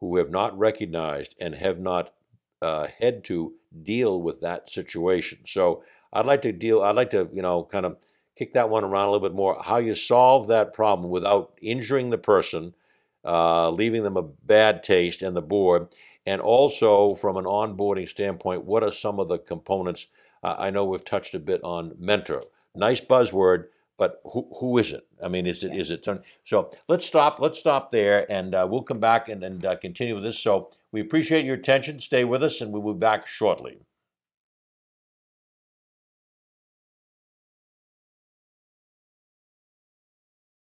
who 0.00 0.16
have 0.16 0.30
not 0.30 0.58
recognized 0.58 1.36
and 1.40 1.54
have 1.54 1.78
not 1.78 2.12
uh, 2.60 2.88
had 2.98 3.24
to 3.24 3.54
deal 3.82 4.20
with 4.20 4.40
that 4.40 4.68
situation. 4.68 5.40
So 5.46 5.84
I'd 6.12 6.26
like 6.26 6.42
to 6.42 6.52
deal. 6.52 6.82
I'd 6.82 6.96
like 6.96 7.10
to 7.10 7.28
you 7.32 7.42
know 7.42 7.64
kind 7.64 7.86
of 7.86 7.96
kick 8.36 8.52
that 8.52 8.68
one 8.68 8.84
around 8.84 9.08
a 9.08 9.12
little 9.12 9.28
bit 9.28 9.36
more. 9.36 9.62
How 9.62 9.78
you 9.78 9.94
solve 9.94 10.48
that 10.48 10.74
problem 10.74 11.10
without 11.10 11.58
injuring 11.62 12.10
the 12.10 12.18
person, 12.18 12.74
uh, 13.24 13.70
leaving 13.70 14.02
them 14.02 14.16
a 14.16 14.22
bad 14.22 14.82
taste 14.82 15.22
and 15.22 15.36
the 15.36 15.42
board, 15.42 15.94
and 16.26 16.40
also 16.40 17.14
from 17.14 17.36
an 17.36 17.44
onboarding 17.44 18.08
standpoint, 18.08 18.64
what 18.64 18.82
are 18.82 18.92
some 18.92 19.18
of 19.18 19.28
the 19.28 19.38
components? 19.38 20.06
Uh, 20.42 20.56
I 20.58 20.70
know 20.70 20.84
we've 20.84 21.04
touched 21.04 21.34
a 21.34 21.38
bit 21.38 21.62
on 21.62 21.94
mentor. 21.98 22.42
Nice 22.74 23.00
buzzword, 23.00 23.66
but 23.98 24.20
who, 24.32 24.48
who 24.58 24.78
is 24.78 24.92
it? 24.92 25.06
I 25.22 25.28
mean, 25.28 25.46
is 25.46 25.62
it 25.62 25.74
is 25.74 25.90
it? 25.90 26.06
So 26.44 26.70
let's 26.88 27.06
stop. 27.06 27.38
Let's 27.38 27.58
stop 27.58 27.92
there, 27.92 28.30
and 28.30 28.54
uh, 28.54 28.66
we'll 28.68 28.82
come 28.82 28.98
back 28.98 29.28
and, 29.28 29.44
and 29.44 29.64
uh, 29.64 29.76
continue 29.76 30.14
with 30.14 30.24
this. 30.24 30.38
So 30.38 30.70
we 30.90 31.00
appreciate 31.00 31.44
your 31.44 31.54
attention. 31.54 32.00
Stay 32.00 32.24
with 32.24 32.42
us, 32.42 32.60
and 32.60 32.72
we 32.72 32.80
will 32.80 32.94
be 32.94 33.00
back 33.00 33.26
shortly. 33.26 33.78